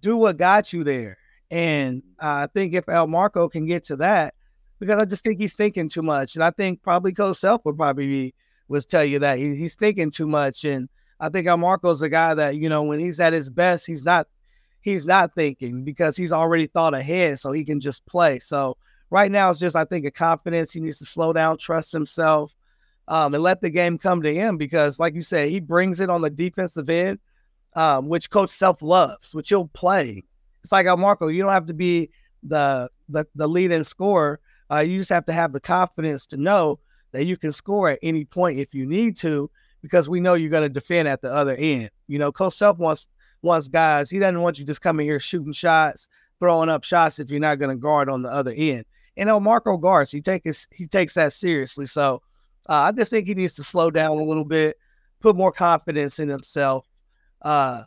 do 0.00 0.16
what 0.16 0.36
got 0.36 0.72
you 0.72 0.84
there. 0.84 1.18
And 1.54 2.02
I 2.18 2.48
think 2.48 2.74
if 2.74 2.86
Elmarko 2.86 3.48
can 3.48 3.64
get 3.64 3.84
to 3.84 3.96
that, 3.98 4.34
because 4.80 5.00
I 5.00 5.04
just 5.04 5.22
think 5.22 5.38
he's 5.38 5.54
thinking 5.54 5.88
too 5.88 6.02
much. 6.02 6.34
And 6.34 6.42
I 6.42 6.50
think 6.50 6.82
probably 6.82 7.12
Coach 7.12 7.36
Self 7.36 7.64
would 7.64 7.76
probably 7.76 8.08
be, 8.08 8.34
was 8.66 8.86
tell 8.86 9.04
you 9.04 9.20
that 9.20 9.38
he, 9.38 9.54
he's 9.54 9.76
thinking 9.76 10.10
too 10.10 10.26
much. 10.26 10.64
And 10.64 10.88
I 11.20 11.28
think 11.28 11.46
Elmarko's 11.46 12.02
a 12.02 12.08
guy 12.08 12.34
that, 12.34 12.56
you 12.56 12.68
know, 12.68 12.82
when 12.82 12.98
he's 12.98 13.20
at 13.20 13.32
his 13.32 13.50
best, 13.50 13.86
he's 13.86 14.04
not 14.04 14.26
he's 14.80 15.06
not 15.06 15.32
thinking 15.36 15.84
because 15.84 16.16
he's 16.16 16.32
already 16.32 16.66
thought 16.66 16.92
ahead 16.92 17.38
so 17.38 17.52
he 17.52 17.64
can 17.64 17.78
just 17.78 18.04
play. 18.04 18.40
So 18.40 18.76
right 19.10 19.30
now 19.30 19.48
it's 19.48 19.60
just 19.60 19.76
I 19.76 19.84
think 19.84 20.06
a 20.06 20.10
confidence. 20.10 20.72
He 20.72 20.80
needs 20.80 20.98
to 20.98 21.04
slow 21.04 21.32
down, 21.32 21.58
trust 21.58 21.92
himself, 21.92 22.56
um, 23.06 23.32
and 23.32 23.44
let 23.44 23.60
the 23.60 23.70
game 23.70 23.96
come 23.96 24.22
to 24.22 24.34
him 24.34 24.56
because, 24.56 24.98
like 24.98 25.14
you 25.14 25.22
said, 25.22 25.50
he 25.50 25.60
brings 25.60 26.00
it 26.00 26.10
on 26.10 26.20
the 26.20 26.30
defensive 26.30 26.90
end, 26.90 27.20
um, 27.74 28.08
which 28.08 28.28
Coach 28.28 28.50
Self 28.50 28.82
loves, 28.82 29.36
which 29.36 29.50
he'll 29.50 29.68
play. 29.68 30.24
It's 30.64 30.72
like 30.72 30.86
Marco, 30.98 31.28
you 31.28 31.42
don't 31.42 31.52
have 31.52 31.66
to 31.66 31.74
be 31.74 32.10
the 32.42 32.90
the, 33.08 33.26
the 33.34 33.46
lead 33.46 33.70
and 33.70 33.86
scorer. 33.86 34.40
Uh, 34.70 34.78
you 34.78 34.96
just 34.96 35.10
have 35.10 35.26
to 35.26 35.32
have 35.32 35.52
the 35.52 35.60
confidence 35.60 36.24
to 36.26 36.38
know 36.38 36.80
that 37.12 37.26
you 37.26 37.36
can 37.36 37.52
score 37.52 37.90
at 37.90 37.98
any 38.02 38.24
point 38.24 38.58
if 38.58 38.72
you 38.72 38.86
need 38.86 39.14
to, 39.18 39.50
because 39.82 40.08
we 40.08 40.20
know 40.20 40.34
you're 40.34 40.50
going 40.50 40.62
to 40.62 40.68
defend 40.70 41.06
at 41.06 41.20
the 41.20 41.30
other 41.30 41.54
end. 41.56 41.90
You 42.08 42.18
know, 42.18 42.32
Coach 42.32 42.54
Self 42.54 42.78
wants 42.78 43.08
wants 43.42 43.68
guys. 43.68 44.08
He 44.08 44.18
doesn't 44.18 44.40
want 44.40 44.58
you 44.58 44.64
just 44.64 44.80
coming 44.80 45.06
here 45.06 45.20
shooting 45.20 45.52
shots, 45.52 46.08
throwing 46.40 46.70
up 46.70 46.82
shots 46.82 47.18
if 47.18 47.30
you're 47.30 47.40
not 47.40 47.58
going 47.58 47.76
to 47.76 47.80
guard 47.80 48.08
on 48.08 48.22
the 48.22 48.30
other 48.30 48.54
end. 48.56 48.86
And 49.18 49.28
Elmarko 49.28 49.80
guards. 49.80 50.10
He 50.10 50.22
takes 50.22 50.66
he 50.72 50.86
takes 50.86 51.12
that 51.14 51.34
seriously. 51.34 51.84
So 51.84 52.22
uh, 52.70 52.72
I 52.72 52.92
just 52.92 53.10
think 53.10 53.26
he 53.26 53.34
needs 53.34 53.52
to 53.54 53.62
slow 53.62 53.90
down 53.90 54.18
a 54.18 54.24
little 54.24 54.46
bit, 54.46 54.78
put 55.20 55.36
more 55.36 55.52
confidence 55.52 56.18
in 56.18 56.30
himself, 56.30 56.86
uh, 57.42 57.84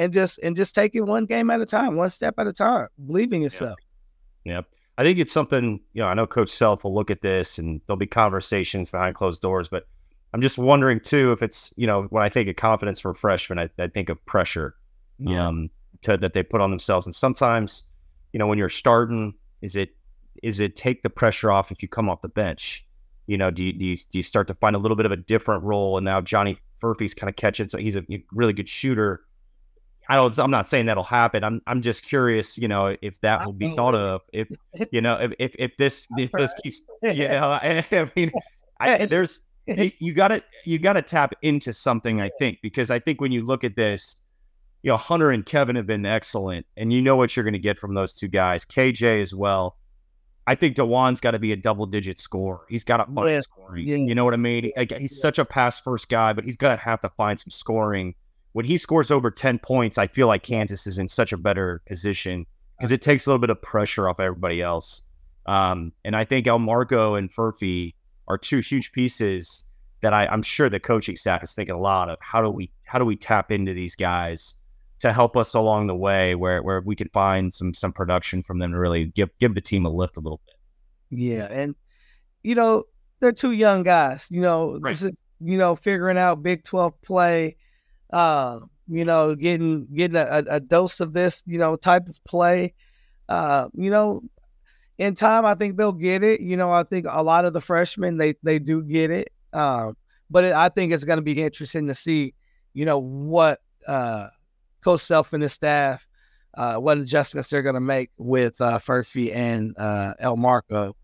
and 0.00 0.14
just 0.14 0.38
and 0.42 0.56
just 0.56 0.74
take 0.74 0.94
it 0.94 1.02
one 1.02 1.26
game 1.26 1.50
at 1.50 1.60
a 1.60 1.66
time, 1.66 1.94
one 1.94 2.08
step 2.08 2.34
at 2.38 2.46
a 2.46 2.52
time, 2.52 2.88
believing 3.06 3.42
yourself. 3.42 3.78
Yep. 4.44 4.54
yep. 4.54 4.66
I 4.96 5.02
think 5.02 5.18
it's 5.18 5.30
something, 5.30 5.78
you 5.92 6.02
know, 6.02 6.08
I 6.08 6.14
know 6.14 6.26
Coach 6.26 6.48
Self 6.48 6.84
will 6.84 6.94
look 6.94 7.10
at 7.10 7.20
this 7.20 7.58
and 7.58 7.82
there'll 7.86 7.98
be 7.98 8.06
conversations 8.06 8.90
behind 8.90 9.14
closed 9.14 9.42
doors, 9.42 9.68
but 9.68 9.86
I'm 10.32 10.40
just 10.40 10.56
wondering 10.56 11.00
too 11.00 11.32
if 11.32 11.42
it's, 11.42 11.72
you 11.76 11.86
know, 11.86 12.04
when 12.04 12.22
I 12.22 12.30
think 12.30 12.48
of 12.48 12.56
confidence 12.56 13.00
for 13.00 13.12
freshmen, 13.14 13.58
I, 13.58 13.68
I 13.78 13.88
think 13.88 14.08
of 14.08 14.24
pressure 14.24 14.74
yeah. 15.18 15.48
um, 15.48 15.70
to, 16.02 16.16
that 16.16 16.32
they 16.32 16.42
put 16.42 16.62
on 16.62 16.70
themselves. 16.70 17.06
And 17.06 17.14
sometimes, 17.14 17.84
you 18.32 18.38
know, 18.38 18.46
when 18.46 18.56
you're 18.56 18.68
starting, 18.70 19.34
is 19.60 19.76
it 19.76 19.94
is 20.42 20.60
it 20.60 20.76
take 20.76 21.02
the 21.02 21.10
pressure 21.10 21.52
off 21.52 21.70
if 21.70 21.82
you 21.82 21.88
come 21.88 22.08
off 22.08 22.22
the 22.22 22.28
bench? 22.28 22.86
you 23.30 23.38
know, 23.38 23.48
do 23.48 23.64
you, 23.64 23.72
do 23.72 23.86
you, 23.86 23.96
do 23.96 24.18
you 24.18 24.24
start 24.24 24.48
to 24.48 24.54
find 24.54 24.74
a 24.74 24.78
little 24.80 24.96
bit 24.96 25.06
of 25.06 25.12
a 25.12 25.16
different 25.16 25.62
role? 25.62 25.96
And 25.96 26.04
now 26.04 26.20
Johnny 26.20 26.56
Furphy's 26.82 27.14
kind 27.14 27.30
of 27.30 27.36
catching, 27.36 27.68
so 27.68 27.78
he's 27.78 27.94
a 27.94 28.04
really 28.32 28.52
good 28.52 28.68
shooter. 28.68 29.22
I 30.10 30.16
don't. 30.16 30.36
I'm 30.40 30.50
not 30.50 30.66
saying 30.66 30.86
that'll 30.86 31.04
happen. 31.04 31.44
I'm. 31.44 31.62
I'm 31.68 31.80
just 31.80 32.04
curious. 32.04 32.58
You 32.58 32.66
know, 32.66 32.96
if 33.00 33.20
that 33.20 33.46
will 33.46 33.52
be 33.52 33.74
thought 33.76 33.94
of. 33.94 34.22
If 34.32 34.48
you 34.90 35.00
know, 35.00 35.14
if 35.14 35.32
if, 35.38 35.54
if 35.58 35.76
this 35.76 36.08
if 36.18 36.32
this 36.32 36.52
keeps. 36.62 36.82
Yeah. 37.02 37.46
I, 37.62 37.84
I 37.96 38.10
mean, 38.16 38.32
I, 38.80 39.06
there's 39.06 39.40
you 39.66 40.12
got 40.12 40.28
to 40.28 40.42
you 40.64 40.80
got 40.80 40.94
to 40.94 41.02
tap 41.02 41.32
into 41.42 41.72
something. 41.72 42.20
I 42.20 42.30
think 42.40 42.58
because 42.60 42.90
I 42.90 42.98
think 42.98 43.20
when 43.20 43.30
you 43.30 43.44
look 43.44 43.62
at 43.62 43.76
this, 43.76 44.24
you 44.82 44.90
know, 44.90 44.96
Hunter 44.96 45.30
and 45.30 45.46
Kevin 45.46 45.76
have 45.76 45.86
been 45.86 46.04
excellent, 46.04 46.66
and 46.76 46.92
you 46.92 47.00
know 47.00 47.14
what 47.14 47.36
you're 47.36 47.44
going 47.44 47.52
to 47.52 47.60
get 47.60 47.78
from 47.78 47.94
those 47.94 48.12
two 48.12 48.28
guys. 48.28 48.64
KJ 48.64 49.22
as 49.22 49.32
well. 49.32 49.76
I 50.46 50.56
think 50.56 50.74
Dajuan's 50.74 51.20
got 51.20 51.32
to 51.32 51.38
be 51.38 51.52
a 51.52 51.56
double 51.56 51.86
digit 51.86 52.18
scorer. 52.18 52.62
He's 52.68 52.82
got 52.82 52.96
to 52.96 53.04
find 53.12 53.28
Yeah. 53.28 53.40
scoring. 53.42 53.86
Yeah. 53.86 53.96
You 53.96 54.16
know 54.16 54.24
what 54.24 54.34
I 54.34 54.38
mean? 54.38 54.72
Like, 54.76 54.90
he's 54.98 55.20
such 55.20 55.38
a 55.38 55.44
pass 55.44 55.78
first 55.78 56.08
guy, 56.08 56.32
but 56.32 56.44
he's 56.44 56.56
going 56.56 56.76
to 56.76 56.82
have 56.82 57.00
to 57.02 57.10
find 57.10 57.38
some 57.38 57.50
scoring. 57.50 58.16
When 58.52 58.64
he 58.64 58.78
scores 58.78 59.10
over 59.10 59.30
10 59.30 59.58
points, 59.60 59.98
I 59.98 60.06
feel 60.06 60.26
like 60.26 60.42
Kansas 60.42 60.86
is 60.86 60.98
in 60.98 61.06
such 61.08 61.32
a 61.32 61.36
better 61.36 61.82
position 61.86 62.46
because 62.78 62.90
it 62.92 63.02
takes 63.02 63.26
a 63.26 63.30
little 63.30 63.40
bit 63.40 63.50
of 63.50 63.60
pressure 63.62 64.08
off 64.08 64.18
everybody 64.20 64.60
else. 64.60 65.02
Um, 65.46 65.92
and 66.04 66.16
I 66.16 66.24
think 66.24 66.46
Elmarko 66.46 67.16
and 67.18 67.32
Furphy 67.32 67.94
are 68.28 68.38
two 68.38 68.58
huge 68.58 68.92
pieces 68.92 69.64
that 70.02 70.12
I, 70.14 70.26
I'm 70.26 70.42
sure 70.42 70.68
the 70.68 70.80
coaching 70.80 71.16
staff 71.16 71.42
is 71.42 71.54
thinking 71.54 71.74
a 71.74 71.80
lot 71.80 72.08
of. 72.08 72.18
How 72.20 72.42
do 72.42 72.50
we 72.50 72.70
how 72.86 72.98
do 72.98 73.04
we 73.04 73.16
tap 73.16 73.52
into 73.52 73.72
these 73.74 73.94
guys 73.94 74.54
to 75.00 75.12
help 75.12 75.36
us 75.36 75.54
along 75.54 75.86
the 75.86 75.94
way 75.96 76.34
where 76.34 76.62
where 76.62 76.80
we 76.80 76.96
can 76.96 77.08
find 77.08 77.52
some 77.52 77.74
some 77.74 77.92
production 77.92 78.42
from 78.42 78.58
them 78.58 78.72
to 78.72 78.78
really 78.78 79.06
give 79.06 79.30
give 79.38 79.54
the 79.54 79.60
team 79.60 79.84
a 79.84 79.90
lift 79.90 80.16
a 80.16 80.20
little 80.20 80.40
bit. 80.46 80.54
Yeah, 81.18 81.46
and 81.50 81.74
you 82.42 82.54
know 82.54 82.84
they're 83.20 83.32
two 83.32 83.52
young 83.52 83.82
guys. 83.82 84.26
You 84.30 84.40
know, 84.40 84.78
Right. 84.80 85.00
is 85.00 85.24
you 85.40 85.58
know 85.58 85.76
figuring 85.76 86.18
out 86.18 86.42
Big 86.42 86.64
Twelve 86.64 87.00
play. 87.02 87.56
Uh, 88.12 88.60
you 88.88 89.04
know, 89.04 89.34
getting 89.34 89.86
getting 89.94 90.16
a, 90.16 90.42
a- 90.48 90.60
dose 90.60 91.00
of 91.00 91.12
this 91.12 91.42
you 91.46 91.58
know 91.58 91.76
type 91.76 92.08
of 92.08 92.22
play. 92.24 92.74
Uh, 93.28 93.68
you 93.74 93.90
know, 93.90 94.22
in 94.98 95.14
time, 95.14 95.46
I 95.46 95.54
think 95.54 95.76
they'll 95.76 95.92
get 95.92 96.22
it. 96.22 96.40
You 96.40 96.56
know, 96.56 96.72
I 96.72 96.82
think 96.82 97.06
a 97.08 97.22
lot 97.22 97.44
of 97.44 97.52
the 97.52 97.60
freshmen 97.60 98.18
they 98.18 98.34
they 98.42 98.58
do 98.58 98.82
get 98.82 99.10
it. 99.10 99.32
Um, 99.52 99.96
but 100.30 100.44
it, 100.44 100.52
I 100.52 100.68
think 100.68 100.92
it's 100.92 101.04
going 101.04 101.18
to 101.18 101.22
be 101.22 101.42
interesting 101.42 101.86
to 101.88 101.94
see, 101.94 102.34
you 102.74 102.84
know, 102.84 102.98
what 102.98 103.60
uh, 103.86 104.28
Coach 104.82 105.00
Self 105.00 105.32
and 105.32 105.42
his 105.42 105.52
staff, 105.52 106.06
uh, 106.54 106.76
what 106.76 106.98
adjustments 106.98 107.50
they're 107.50 107.62
going 107.62 107.74
to 107.74 107.80
make 107.80 108.10
with 108.16 108.60
uh, 108.60 108.78
Furphy 108.78 109.34
and 109.34 109.74
uh, 109.78 110.14
Elmarko. 110.22 110.94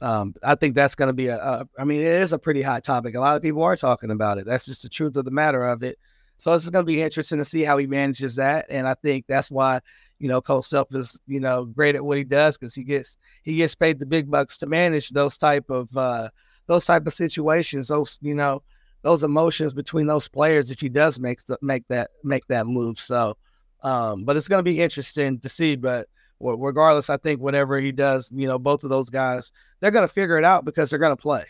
Um, 0.00 0.34
I 0.42 0.54
think 0.54 0.74
that's 0.74 0.94
going 0.94 1.08
to 1.08 1.14
be 1.14 1.26
a, 1.26 1.36
a. 1.36 1.68
I 1.78 1.84
mean, 1.84 2.00
it 2.00 2.14
is 2.14 2.32
a 2.32 2.38
pretty 2.38 2.62
hot 2.62 2.84
topic. 2.84 3.14
A 3.14 3.20
lot 3.20 3.36
of 3.36 3.42
people 3.42 3.62
are 3.62 3.76
talking 3.76 4.10
about 4.10 4.38
it. 4.38 4.46
That's 4.46 4.64
just 4.64 4.82
the 4.82 4.88
truth 4.88 5.16
of 5.16 5.24
the 5.24 5.30
matter 5.30 5.62
of 5.62 5.82
it. 5.82 5.98
So 6.38 6.54
it's 6.54 6.70
going 6.70 6.84
to 6.84 6.90
be 6.90 7.02
interesting 7.02 7.36
to 7.36 7.44
see 7.44 7.62
how 7.62 7.76
he 7.76 7.86
manages 7.86 8.36
that, 8.36 8.64
and 8.70 8.88
I 8.88 8.94
think 8.94 9.26
that's 9.28 9.50
why 9.50 9.80
you 10.18 10.28
know 10.28 10.40
Coach 10.40 10.64
Self 10.64 10.94
is 10.94 11.20
you 11.26 11.38
know 11.38 11.66
great 11.66 11.96
at 11.96 12.04
what 12.04 12.16
he 12.16 12.24
does 12.24 12.56
because 12.56 12.74
he 12.74 12.82
gets 12.82 13.18
he 13.42 13.56
gets 13.56 13.74
paid 13.74 13.98
the 13.98 14.06
big 14.06 14.30
bucks 14.30 14.56
to 14.58 14.66
manage 14.66 15.10
those 15.10 15.36
type 15.36 15.68
of 15.68 15.94
uh, 15.96 16.30
those 16.66 16.86
type 16.86 17.06
of 17.06 17.12
situations. 17.12 17.88
Those 17.88 18.18
you 18.22 18.34
know 18.34 18.62
those 19.02 19.22
emotions 19.22 19.74
between 19.74 20.06
those 20.06 20.28
players 20.28 20.70
if 20.70 20.80
he 20.80 20.88
does 20.88 21.20
make 21.20 21.44
the, 21.44 21.58
make 21.60 21.86
that 21.88 22.10
make 22.24 22.46
that 22.46 22.66
move. 22.66 22.98
So, 22.98 23.36
um, 23.82 24.24
but 24.24 24.38
it's 24.38 24.48
going 24.48 24.60
to 24.60 24.70
be 24.70 24.80
interesting 24.80 25.40
to 25.40 25.48
see. 25.50 25.76
But 25.76 26.08
regardless, 26.40 27.10
I 27.10 27.16
think 27.18 27.40
whatever 27.40 27.78
he 27.78 27.92
does, 27.92 28.30
you 28.34 28.48
know, 28.48 28.58
both 28.58 28.82
of 28.84 28.90
those 28.90 29.10
guys, 29.10 29.52
they're 29.80 29.90
going 29.90 30.06
to 30.06 30.12
figure 30.12 30.38
it 30.38 30.44
out 30.44 30.64
because 30.64 30.90
they're 30.90 30.98
going 30.98 31.16
to 31.16 31.20
play. 31.20 31.44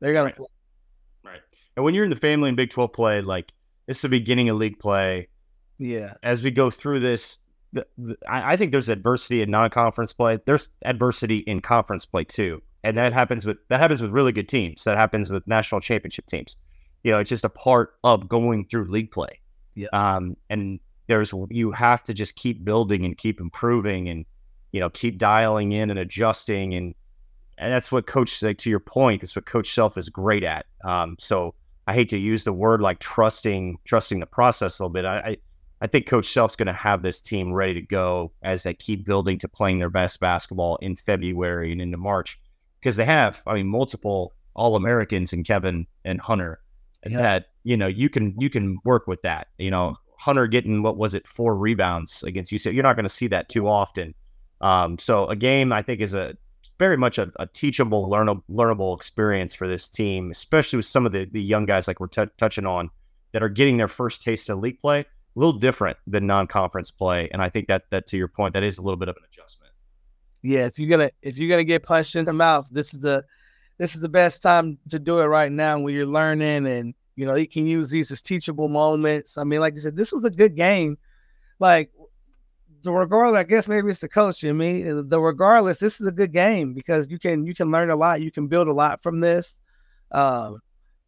They're 0.00 0.12
going 0.12 0.26
Right. 0.26 0.34
to 0.34 0.40
play. 0.42 1.32
Right. 1.32 1.40
And 1.76 1.84
when 1.84 1.94
you're 1.94 2.04
in 2.04 2.10
the 2.10 2.16
family 2.16 2.48
and 2.48 2.56
Big 2.56 2.70
12 2.70 2.92
play, 2.92 3.20
like 3.22 3.52
it's 3.88 4.02
the 4.02 4.08
beginning 4.08 4.48
of 4.48 4.56
league 4.56 4.78
play. 4.78 5.28
Yeah. 5.78 6.14
As 6.22 6.44
we 6.44 6.50
go 6.50 6.70
through 6.70 7.00
this, 7.00 7.38
the, 7.72 7.86
the, 7.98 8.16
I, 8.28 8.52
I 8.52 8.56
think 8.56 8.70
there's 8.70 8.88
adversity 8.88 9.42
in 9.42 9.50
non-conference 9.50 10.12
play. 10.12 10.38
There's 10.46 10.70
adversity 10.84 11.38
in 11.38 11.60
conference 11.60 12.06
play 12.06 12.22
too, 12.24 12.62
and 12.84 12.96
that 12.96 13.12
happens 13.12 13.44
with 13.44 13.56
that 13.68 13.80
happens 13.80 14.00
with 14.00 14.12
really 14.12 14.30
good 14.30 14.48
teams. 14.48 14.84
That 14.84 14.96
happens 14.96 15.32
with 15.32 15.44
national 15.48 15.80
championship 15.80 16.26
teams. 16.26 16.56
You 17.02 17.10
know, 17.10 17.18
it's 17.18 17.28
just 17.30 17.44
a 17.44 17.48
part 17.48 17.94
of 18.04 18.28
going 18.28 18.66
through 18.66 18.84
league 18.84 19.10
play. 19.10 19.40
Yeah. 19.74 19.88
Um, 19.92 20.36
and 20.48 20.78
there's 21.08 21.34
you 21.50 21.72
have 21.72 22.04
to 22.04 22.14
just 22.14 22.36
keep 22.36 22.64
building 22.64 23.04
and 23.04 23.18
keep 23.18 23.40
improving 23.40 24.08
and 24.08 24.24
you 24.74 24.80
know 24.80 24.90
keep 24.90 25.18
dialing 25.18 25.70
in 25.72 25.88
and 25.90 25.98
adjusting 26.00 26.74
and 26.74 26.94
and 27.58 27.72
that's 27.72 27.92
what 27.92 28.08
coach 28.08 28.42
like 28.42 28.58
to 28.58 28.68
your 28.68 28.80
point 28.80 29.20
that's 29.20 29.36
what 29.36 29.46
coach 29.46 29.72
self 29.72 29.96
is 29.96 30.08
great 30.08 30.42
at. 30.42 30.66
Um 30.84 31.14
so 31.18 31.54
i 31.86 31.94
hate 31.94 32.08
to 32.08 32.18
use 32.18 32.42
the 32.44 32.52
word 32.52 32.80
like 32.80 32.98
trusting 32.98 33.78
trusting 33.84 34.18
the 34.20 34.26
process 34.26 34.78
a 34.78 34.82
little 34.82 34.92
bit. 34.92 35.04
I 35.04 35.18
i, 35.18 35.36
I 35.80 35.86
think 35.86 36.06
coach 36.06 36.32
self's 36.32 36.56
going 36.56 36.66
to 36.66 36.72
have 36.88 37.02
this 37.02 37.20
team 37.20 37.52
ready 37.52 37.74
to 37.74 37.82
go 37.82 38.32
as 38.42 38.62
they 38.64 38.74
keep 38.74 39.04
building 39.04 39.38
to 39.38 39.48
playing 39.48 39.78
their 39.78 39.90
best 39.90 40.18
basketball 40.18 40.76
in 40.82 40.96
february 40.96 41.70
and 41.72 41.80
into 41.80 41.96
march 41.98 42.40
because 42.80 42.96
they 42.96 43.04
have 43.04 43.42
i 43.46 43.54
mean 43.54 43.68
multiple 43.68 44.32
all 44.54 44.74
americans 44.76 45.32
in 45.32 45.44
kevin 45.44 45.86
and 46.04 46.20
hunter 46.20 46.58
Yeah. 47.06 47.18
that 47.18 47.46
you 47.62 47.76
know 47.76 47.86
you 47.86 48.08
can 48.08 48.34
you 48.40 48.50
can 48.50 48.78
work 48.84 49.06
with 49.06 49.22
that. 49.22 49.48
You 49.58 49.70
know 49.70 49.96
hunter 50.18 50.46
getting 50.48 50.82
what 50.82 50.96
was 50.96 51.12
it 51.14 51.26
four 51.28 51.54
rebounds 51.56 52.22
against 52.24 52.50
you 52.50 52.58
so 52.58 52.70
you're 52.70 52.82
not 52.88 52.96
going 52.96 53.10
to 53.10 53.18
see 53.20 53.28
that 53.28 53.48
too 53.48 53.68
often 53.68 54.14
um, 54.60 54.98
so 54.98 55.26
a 55.26 55.36
game 55.36 55.72
I 55.72 55.82
think 55.82 56.00
is 56.00 56.14
a 56.14 56.36
very 56.78 56.96
much 56.96 57.18
a, 57.18 57.30
a 57.36 57.46
teachable, 57.46 58.08
learnable, 58.08 58.42
learnable 58.50 58.96
experience 58.96 59.54
for 59.54 59.68
this 59.68 59.88
team, 59.88 60.30
especially 60.30 60.76
with 60.78 60.86
some 60.86 61.06
of 61.06 61.12
the, 61.12 61.26
the 61.26 61.42
young 61.42 61.66
guys 61.66 61.86
like 61.86 62.00
we're 62.00 62.08
t- 62.08 62.24
touching 62.38 62.66
on 62.66 62.90
that 63.32 63.42
are 63.42 63.48
getting 63.48 63.76
their 63.76 63.88
first 63.88 64.22
taste 64.22 64.50
of 64.50 64.58
league 64.58 64.78
play. 64.80 65.00
A 65.00 65.04
little 65.40 65.52
different 65.52 65.96
than 66.06 66.28
non-conference 66.28 66.92
play, 66.92 67.28
and 67.32 67.42
I 67.42 67.48
think 67.48 67.66
that 67.66 67.90
that 67.90 68.06
to 68.06 68.16
your 68.16 68.28
point, 68.28 68.54
that 68.54 68.62
is 68.62 68.78
a 68.78 68.82
little 68.82 68.96
bit 68.96 69.08
of 69.08 69.16
an 69.16 69.24
adjustment. 69.28 69.72
Yeah. 70.42 70.66
If 70.66 70.78
you're 70.78 70.88
gonna 70.88 71.10
if 71.22 71.38
you're 71.38 71.48
gonna 71.48 71.64
get 71.64 71.82
punched 71.82 72.14
in 72.14 72.24
the 72.24 72.32
mouth, 72.32 72.68
this 72.70 72.94
is 72.94 73.00
the 73.00 73.24
this 73.78 73.96
is 73.96 74.00
the 74.00 74.08
best 74.08 74.42
time 74.42 74.78
to 74.90 75.00
do 75.00 75.18
it 75.20 75.24
right 75.24 75.50
now 75.50 75.78
when 75.80 75.92
you're 75.92 76.06
learning 76.06 76.68
and 76.68 76.94
you 77.16 77.26
know 77.26 77.34
you 77.34 77.48
can 77.48 77.66
use 77.66 77.90
these 77.90 78.12
as 78.12 78.22
teachable 78.22 78.68
moments. 78.68 79.36
I 79.36 79.42
mean, 79.42 79.58
like 79.58 79.74
you 79.74 79.80
said, 79.80 79.96
this 79.96 80.12
was 80.12 80.22
a 80.22 80.30
good 80.30 80.54
game. 80.54 80.98
Like 81.58 81.90
regardless, 82.92 83.38
I 83.38 83.44
guess 83.44 83.68
maybe 83.68 83.88
it's 83.88 84.00
the 84.00 84.08
coach 84.08 84.44
in 84.44 84.56
me. 84.56 84.88
uh, 84.88 85.02
The 85.06 85.20
regardless, 85.20 85.78
this 85.78 86.00
is 86.00 86.06
a 86.06 86.12
good 86.12 86.32
game 86.32 86.74
because 86.74 87.08
you 87.10 87.18
can 87.18 87.46
you 87.46 87.54
can 87.54 87.70
learn 87.70 87.90
a 87.90 87.96
lot. 87.96 88.20
You 88.20 88.30
can 88.30 88.46
build 88.46 88.68
a 88.68 88.72
lot 88.72 89.02
from 89.02 89.20
this. 89.20 89.60
Um, 90.10 90.60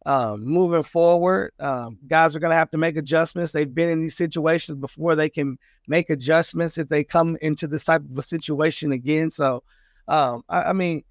um, 0.05 0.45
moving 0.45 0.83
forward, 0.83 1.51
um, 1.59 1.97
guys 2.07 2.33
are 2.33 2.39
going 2.39 2.51
to 2.51 2.55
have 2.55 2.71
to 2.71 2.77
make 2.77 2.95
adjustments. 2.95 3.51
They've 3.51 3.73
been 3.73 3.89
in 3.89 3.99
these 3.99 4.15
situations 4.15 4.77
before. 4.79 5.15
They 5.15 5.29
can 5.29 5.57
make 5.87 6.09
adjustments 6.09 6.77
if 6.77 6.87
they 6.87 7.03
come 7.03 7.37
into 7.41 7.67
this 7.67 7.83
type 7.83 8.03
of 8.09 8.17
a 8.17 8.21
situation 8.21 8.93
again. 8.93 9.29
So, 9.29 9.63
um, 10.07 10.43
I, 10.47 10.69
I 10.69 10.73
mean, 10.73 11.03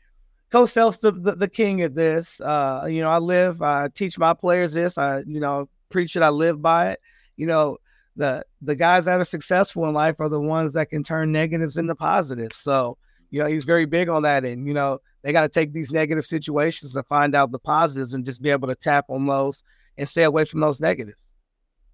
Coach 0.51 0.71
Self's 0.71 0.99
the, 0.99 1.13
the, 1.13 1.33
the 1.33 1.49
king 1.49 1.83
of 1.83 1.95
this. 1.95 2.41
Uh, 2.41 2.87
you 2.89 3.03
know, 3.03 3.11
I 3.11 3.19
live, 3.19 3.61
I 3.61 3.89
teach 3.89 4.19
my 4.19 4.33
players 4.33 4.73
this. 4.73 4.97
I, 4.97 5.19
you 5.27 5.41
know, 5.41 5.69
preach 5.91 6.17
it. 6.17 6.23
I 6.23 6.31
live 6.31 6.63
by 6.63 6.93
it. 6.93 7.01
You 7.37 7.47
know, 7.47 7.77
the 8.17 8.45
the 8.63 8.75
guys 8.75 9.05
that 9.05 9.21
are 9.21 9.25
successful 9.25 9.87
in 9.87 9.95
life 9.95 10.21
are 10.21 10.29
the 10.29 10.41
ones 10.41 10.73
that 10.73 10.91
can 10.91 11.05
turn 11.05 11.33
negatives 11.33 11.77
into 11.77 11.95
positives. 11.95 12.57
So, 12.57 12.97
you 13.31 13.41
know, 13.41 13.47
he's 13.47 13.65
very 13.65 13.85
big 13.85 14.09
on 14.09 14.23
that. 14.23 14.45
And, 14.45 14.67
you 14.67 14.75
know, 14.75 15.01
they 15.23 15.33
got 15.33 15.43
to 15.43 15.49
take 15.49 15.73
these 15.73 15.93
negative 15.93 16.27
situations 16.27 16.97
and 16.97 17.07
find 17.07 17.35
out 17.35 17.53
the 17.53 17.59
positives 17.59 18.15
and 18.15 18.25
just 18.25 18.43
be 18.43 18.51
able 18.51 18.69
to 18.69 18.75
tap 18.75 19.07
on 19.09 19.27
those 19.27 19.63
and 19.99 20.09
stay 20.09 20.25
away 20.25 20.45
from 20.45 20.61
those 20.61 20.81
negatives. 20.81 21.33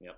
Yeah. 0.00 0.12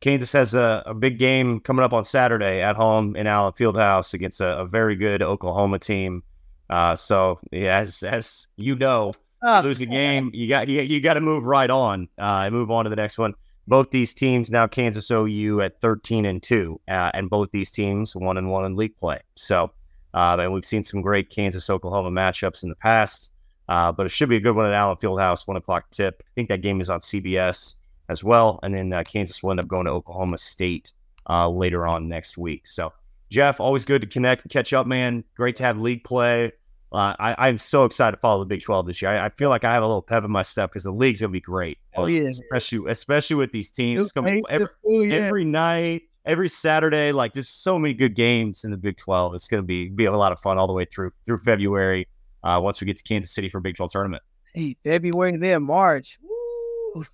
Kansas 0.00 0.32
has 0.32 0.54
a, 0.54 0.82
a 0.86 0.94
big 0.94 1.18
game 1.18 1.60
coming 1.60 1.84
up 1.84 1.92
on 1.92 2.04
Saturday 2.04 2.62
at 2.62 2.76
home 2.76 3.16
in 3.16 3.26
Allen 3.26 3.52
Fieldhouse 3.52 4.14
against 4.14 4.40
a, 4.40 4.58
a 4.58 4.66
very 4.66 4.96
good 4.96 5.22
Oklahoma 5.22 5.78
team. 5.78 6.22
Uh, 6.70 6.94
so 6.94 7.38
yeah, 7.52 7.78
as 7.78 8.02
as 8.02 8.46
you 8.56 8.74
know, 8.74 9.12
Ah, 9.46 9.60
lose 9.62 9.82
a 9.82 9.86
game, 9.86 10.30
you 10.32 10.48
got 10.48 10.68
you, 10.68 10.80
you 10.80 11.02
got 11.02 11.14
to 11.14 11.20
move 11.20 11.44
right 11.44 11.68
on 11.68 12.08
uh, 12.18 12.44
and 12.46 12.54
move 12.54 12.70
on 12.70 12.84
to 12.84 12.90
the 12.90 12.96
next 12.96 13.18
one. 13.18 13.34
Both 13.66 13.90
these 13.90 14.12
teams 14.12 14.50
now 14.50 14.66
Kansas 14.66 15.10
OU 15.10 15.62
at 15.62 15.80
thirteen 15.80 16.26
and 16.26 16.42
two, 16.42 16.80
uh, 16.88 17.10
and 17.14 17.30
both 17.30 17.50
these 17.50 17.70
teams 17.70 18.14
one 18.14 18.36
and 18.36 18.50
one 18.50 18.64
in 18.64 18.76
league 18.76 18.96
play. 18.96 19.20
So, 19.36 19.70
uh, 20.12 20.36
and 20.38 20.52
we've 20.52 20.64
seen 20.64 20.82
some 20.82 21.00
great 21.00 21.30
Kansas 21.30 21.70
Oklahoma 21.70 22.10
matchups 22.10 22.62
in 22.62 22.68
the 22.68 22.76
past, 22.76 23.30
uh, 23.68 23.92
but 23.92 24.06
it 24.06 24.10
should 24.10 24.28
be 24.28 24.36
a 24.36 24.40
good 24.40 24.54
one 24.54 24.66
at 24.66 24.74
Allen 24.74 24.96
Fieldhouse, 24.96 25.48
one 25.48 25.56
o'clock 25.56 25.90
tip. 25.90 26.22
I 26.22 26.30
think 26.34 26.48
that 26.48 26.60
game 26.62 26.80
is 26.80 26.90
on 26.90 27.00
CBS 27.00 27.76
as 28.08 28.22
well, 28.22 28.60
and 28.62 28.74
then 28.74 28.92
uh, 28.92 29.02
Kansas 29.04 29.42
will 29.42 29.52
end 29.52 29.60
up 29.60 29.68
going 29.68 29.86
to 29.86 29.90
Oklahoma 29.92 30.38
State 30.38 30.92
uh, 31.28 31.48
later 31.48 31.86
on 31.86 32.08
next 32.08 32.36
week. 32.36 32.68
So, 32.68 32.92
Jeff, 33.30 33.60
always 33.60 33.84
good 33.84 34.02
to 34.02 34.06
connect 34.06 34.48
catch 34.50 34.72
up, 34.72 34.86
man. 34.86 35.24
Great 35.36 35.56
to 35.56 35.64
have 35.64 35.80
league 35.80 36.04
play. 36.04 36.52
Uh, 36.94 37.16
I, 37.18 37.48
I'm 37.48 37.58
so 37.58 37.84
excited 37.84 38.16
to 38.16 38.20
follow 38.20 38.38
the 38.38 38.46
Big 38.46 38.62
12 38.62 38.86
this 38.86 39.02
year. 39.02 39.10
I, 39.10 39.26
I 39.26 39.28
feel 39.30 39.48
like 39.50 39.64
I 39.64 39.72
have 39.72 39.82
a 39.82 39.86
little 39.86 40.00
pep 40.00 40.22
in 40.22 40.30
my 40.30 40.42
step 40.42 40.70
because 40.70 40.84
the 40.84 40.92
league's 40.92 41.20
gonna 41.20 41.32
be 41.32 41.40
great. 41.40 41.78
Oh, 41.96 42.06
yeah. 42.06 42.28
especially 42.28 42.88
especially 42.88 43.36
with 43.36 43.50
these 43.50 43.68
teams 43.68 44.12
coming 44.12 44.44
every, 44.48 44.66
see, 44.66 45.06
yeah. 45.06 45.14
every 45.16 45.44
night, 45.44 46.02
every 46.24 46.48
Saturday. 46.48 47.10
Like 47.10 47.32
there's 47.32 47.48
so 47.48 47.78
many 47.80 47.94
good 47.94 48.14
games 48.14 48.64
in 48.64 48.70
the 48.70 48.76
Big 48.76 48.96
12. 48.96 49.34
It's 49.34 49.48
gonna 49.48 49.62
be 49.62 49.88
be 49.88 50.04
a 50.04 50.12
lot 50.16 50.30
of 50.30 50.38
fun 50.38 50.56
all 50.56 50.68
the 50.68 50.72
way 50.72 50.84
through 50.84 51.10
through 51.26 51.38
February. 51.38 52.06
Uh, 52.44 52.60
once 52.62 52.80
we 52.80 52.86
get 52.86 52.96
to 52.96 53.02
Kansas 53.02 53.32
City 53.32 53.48
for 53.48 53.58
Big 53.58 53.74
12 53.74 53.90
tournament, 53.90 54.22
Hey, 54.54 54.76
February, 54.84 55.36
then 55.36 55.64
March. 55.64 56.18
Woo. 56.22 57.04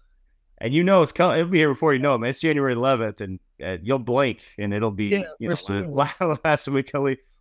and 0.58 0.74
you 0.74 0.84
know 0.84 1.00
it's 1.00 1.12
coming. 1.12 1.38
It'll 1.38 1.50
be 1.50 1.58
here 1.58 1.70
before 1.70 1.94
you 1.94 2.00
know 2.00 2.14
it. 2.16 2.18
Man. 2.18 2.28
It's 2.28 2.40
January 2.40 2.74
11th, 2.74 3.22
and 3.22 3.40
uh, 3.64 3.78
you'll 3.82 3.98
blink, 3.98 4.42
and 4.58 4.74
it'll 4.74 4.90
be 4.90 5.06
Yeah, 5.06 5.22
you 5.38 5.48
know 5.48 5.54
sure. 5.54 5.86
last 6.44 6.68
week. 6.68 6.92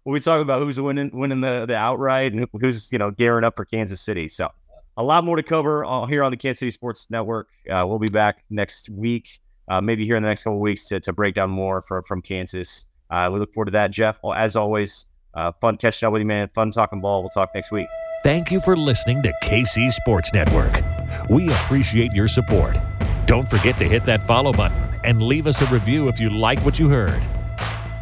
We 0.10 0.13
we'll 0.13 0.19
be 0.22 0.24
talking 0.24 0.41
about 0.41 0.60
who's 0.62 0.80
winning 0.80 1.12
winning 1.13 1.41
the 1.41 1.67
the 1.67 1.76
outright 1.76 2.34
and 2.34 2.48
who's 2.60 2.91
you 2.91 2.98
know 2.98 3.12
gearing 3.12 3.43
up 3.43 3.56
for 3.56 3.63
Kansas 3.63 4.02
City. 4.02 4.28
So 4.28 4.50
a 4.98 5.04
lot 5.04 5.24
more 5.24 5.36
to 5.36 5.43
cover 5.43 5.86
uh, 5.86 6.08
here 6.08 6.24
on 6.24 6.32
the 6.32 6.38
Kansas 6.38 6.60
City 6.60 6.72
Sports 6.72 7.12
Network. 7.12 7.48
Uh, 7.69 7.86
we'll 7.86 8.00
be 8.00 8.10
back 8.10 8.43
next 8.50 8.89
week 8.89 9.39
uh, 9.69 9.80
maybe 9.80 10.06
here 10.06 10.15
in 10.15 10.24
the 10.24 10.30
next 10.30 10.43
couple 10.43 10.60
weeks 10.60 10.86
to, 10.88 11.00
to 11.00 11.13
break 11.13 11.36
down 11.36 11.50
more 11.50 11.82
for, 11.84 12.02
from 12.04 12.22
Kansas. 12.22 12.86
Uh, 13.10 13.30
we 13.32 13.39
look 13.39 13.54
forward 13.54 13.65
to 13.65 13.72
that, 13.72 13.91
Jeff. 13.91 14.17
As 14.36 14.56
always, 14.56 15.06
uh, 15.36 15.52
fun 15.62 15.78
catching 15.78 16.08
up 16.08 16.13
with 16.13 16.22
you, 16.22 16.26
man. 16.26 16.50
Fun 16.56 16.72
talking 16.72 17.02
ball. 17.02 17.22
We'll 17.22 17.30
talk 17.30 17.52
next 17.54 17.72
week. 17.72 17.88
Thank 18.24 18.52
you 18.52 18.60
for 18.60 18.76
listening 18.76 19.22
to 19.24 19.34
KC 19.43 19.91
Sports 19.91 20.34
Network. 20.34 20.74
We 21.30 21.50
appreciate 21.50 22.13
your 22.13 22.28
support. 22.28 22.78
Don't 23.28 23.48
forget 23.48 23.78
to 23.78 23.86
hit 23.86 24.06
that 24.06 24.22
follow 24.22 24.52
button 24.52 24.82
and 25.04 25.22
leave 25.22 25.48
us 25.48 25.62
a 25.62 25.65
review 25.67 26.08
if 26.08 26.19
you 26.19 26.30
like 26.30 26.60
what 26.65 26.80
you 26.80 26.89
heard. 26.89 27.26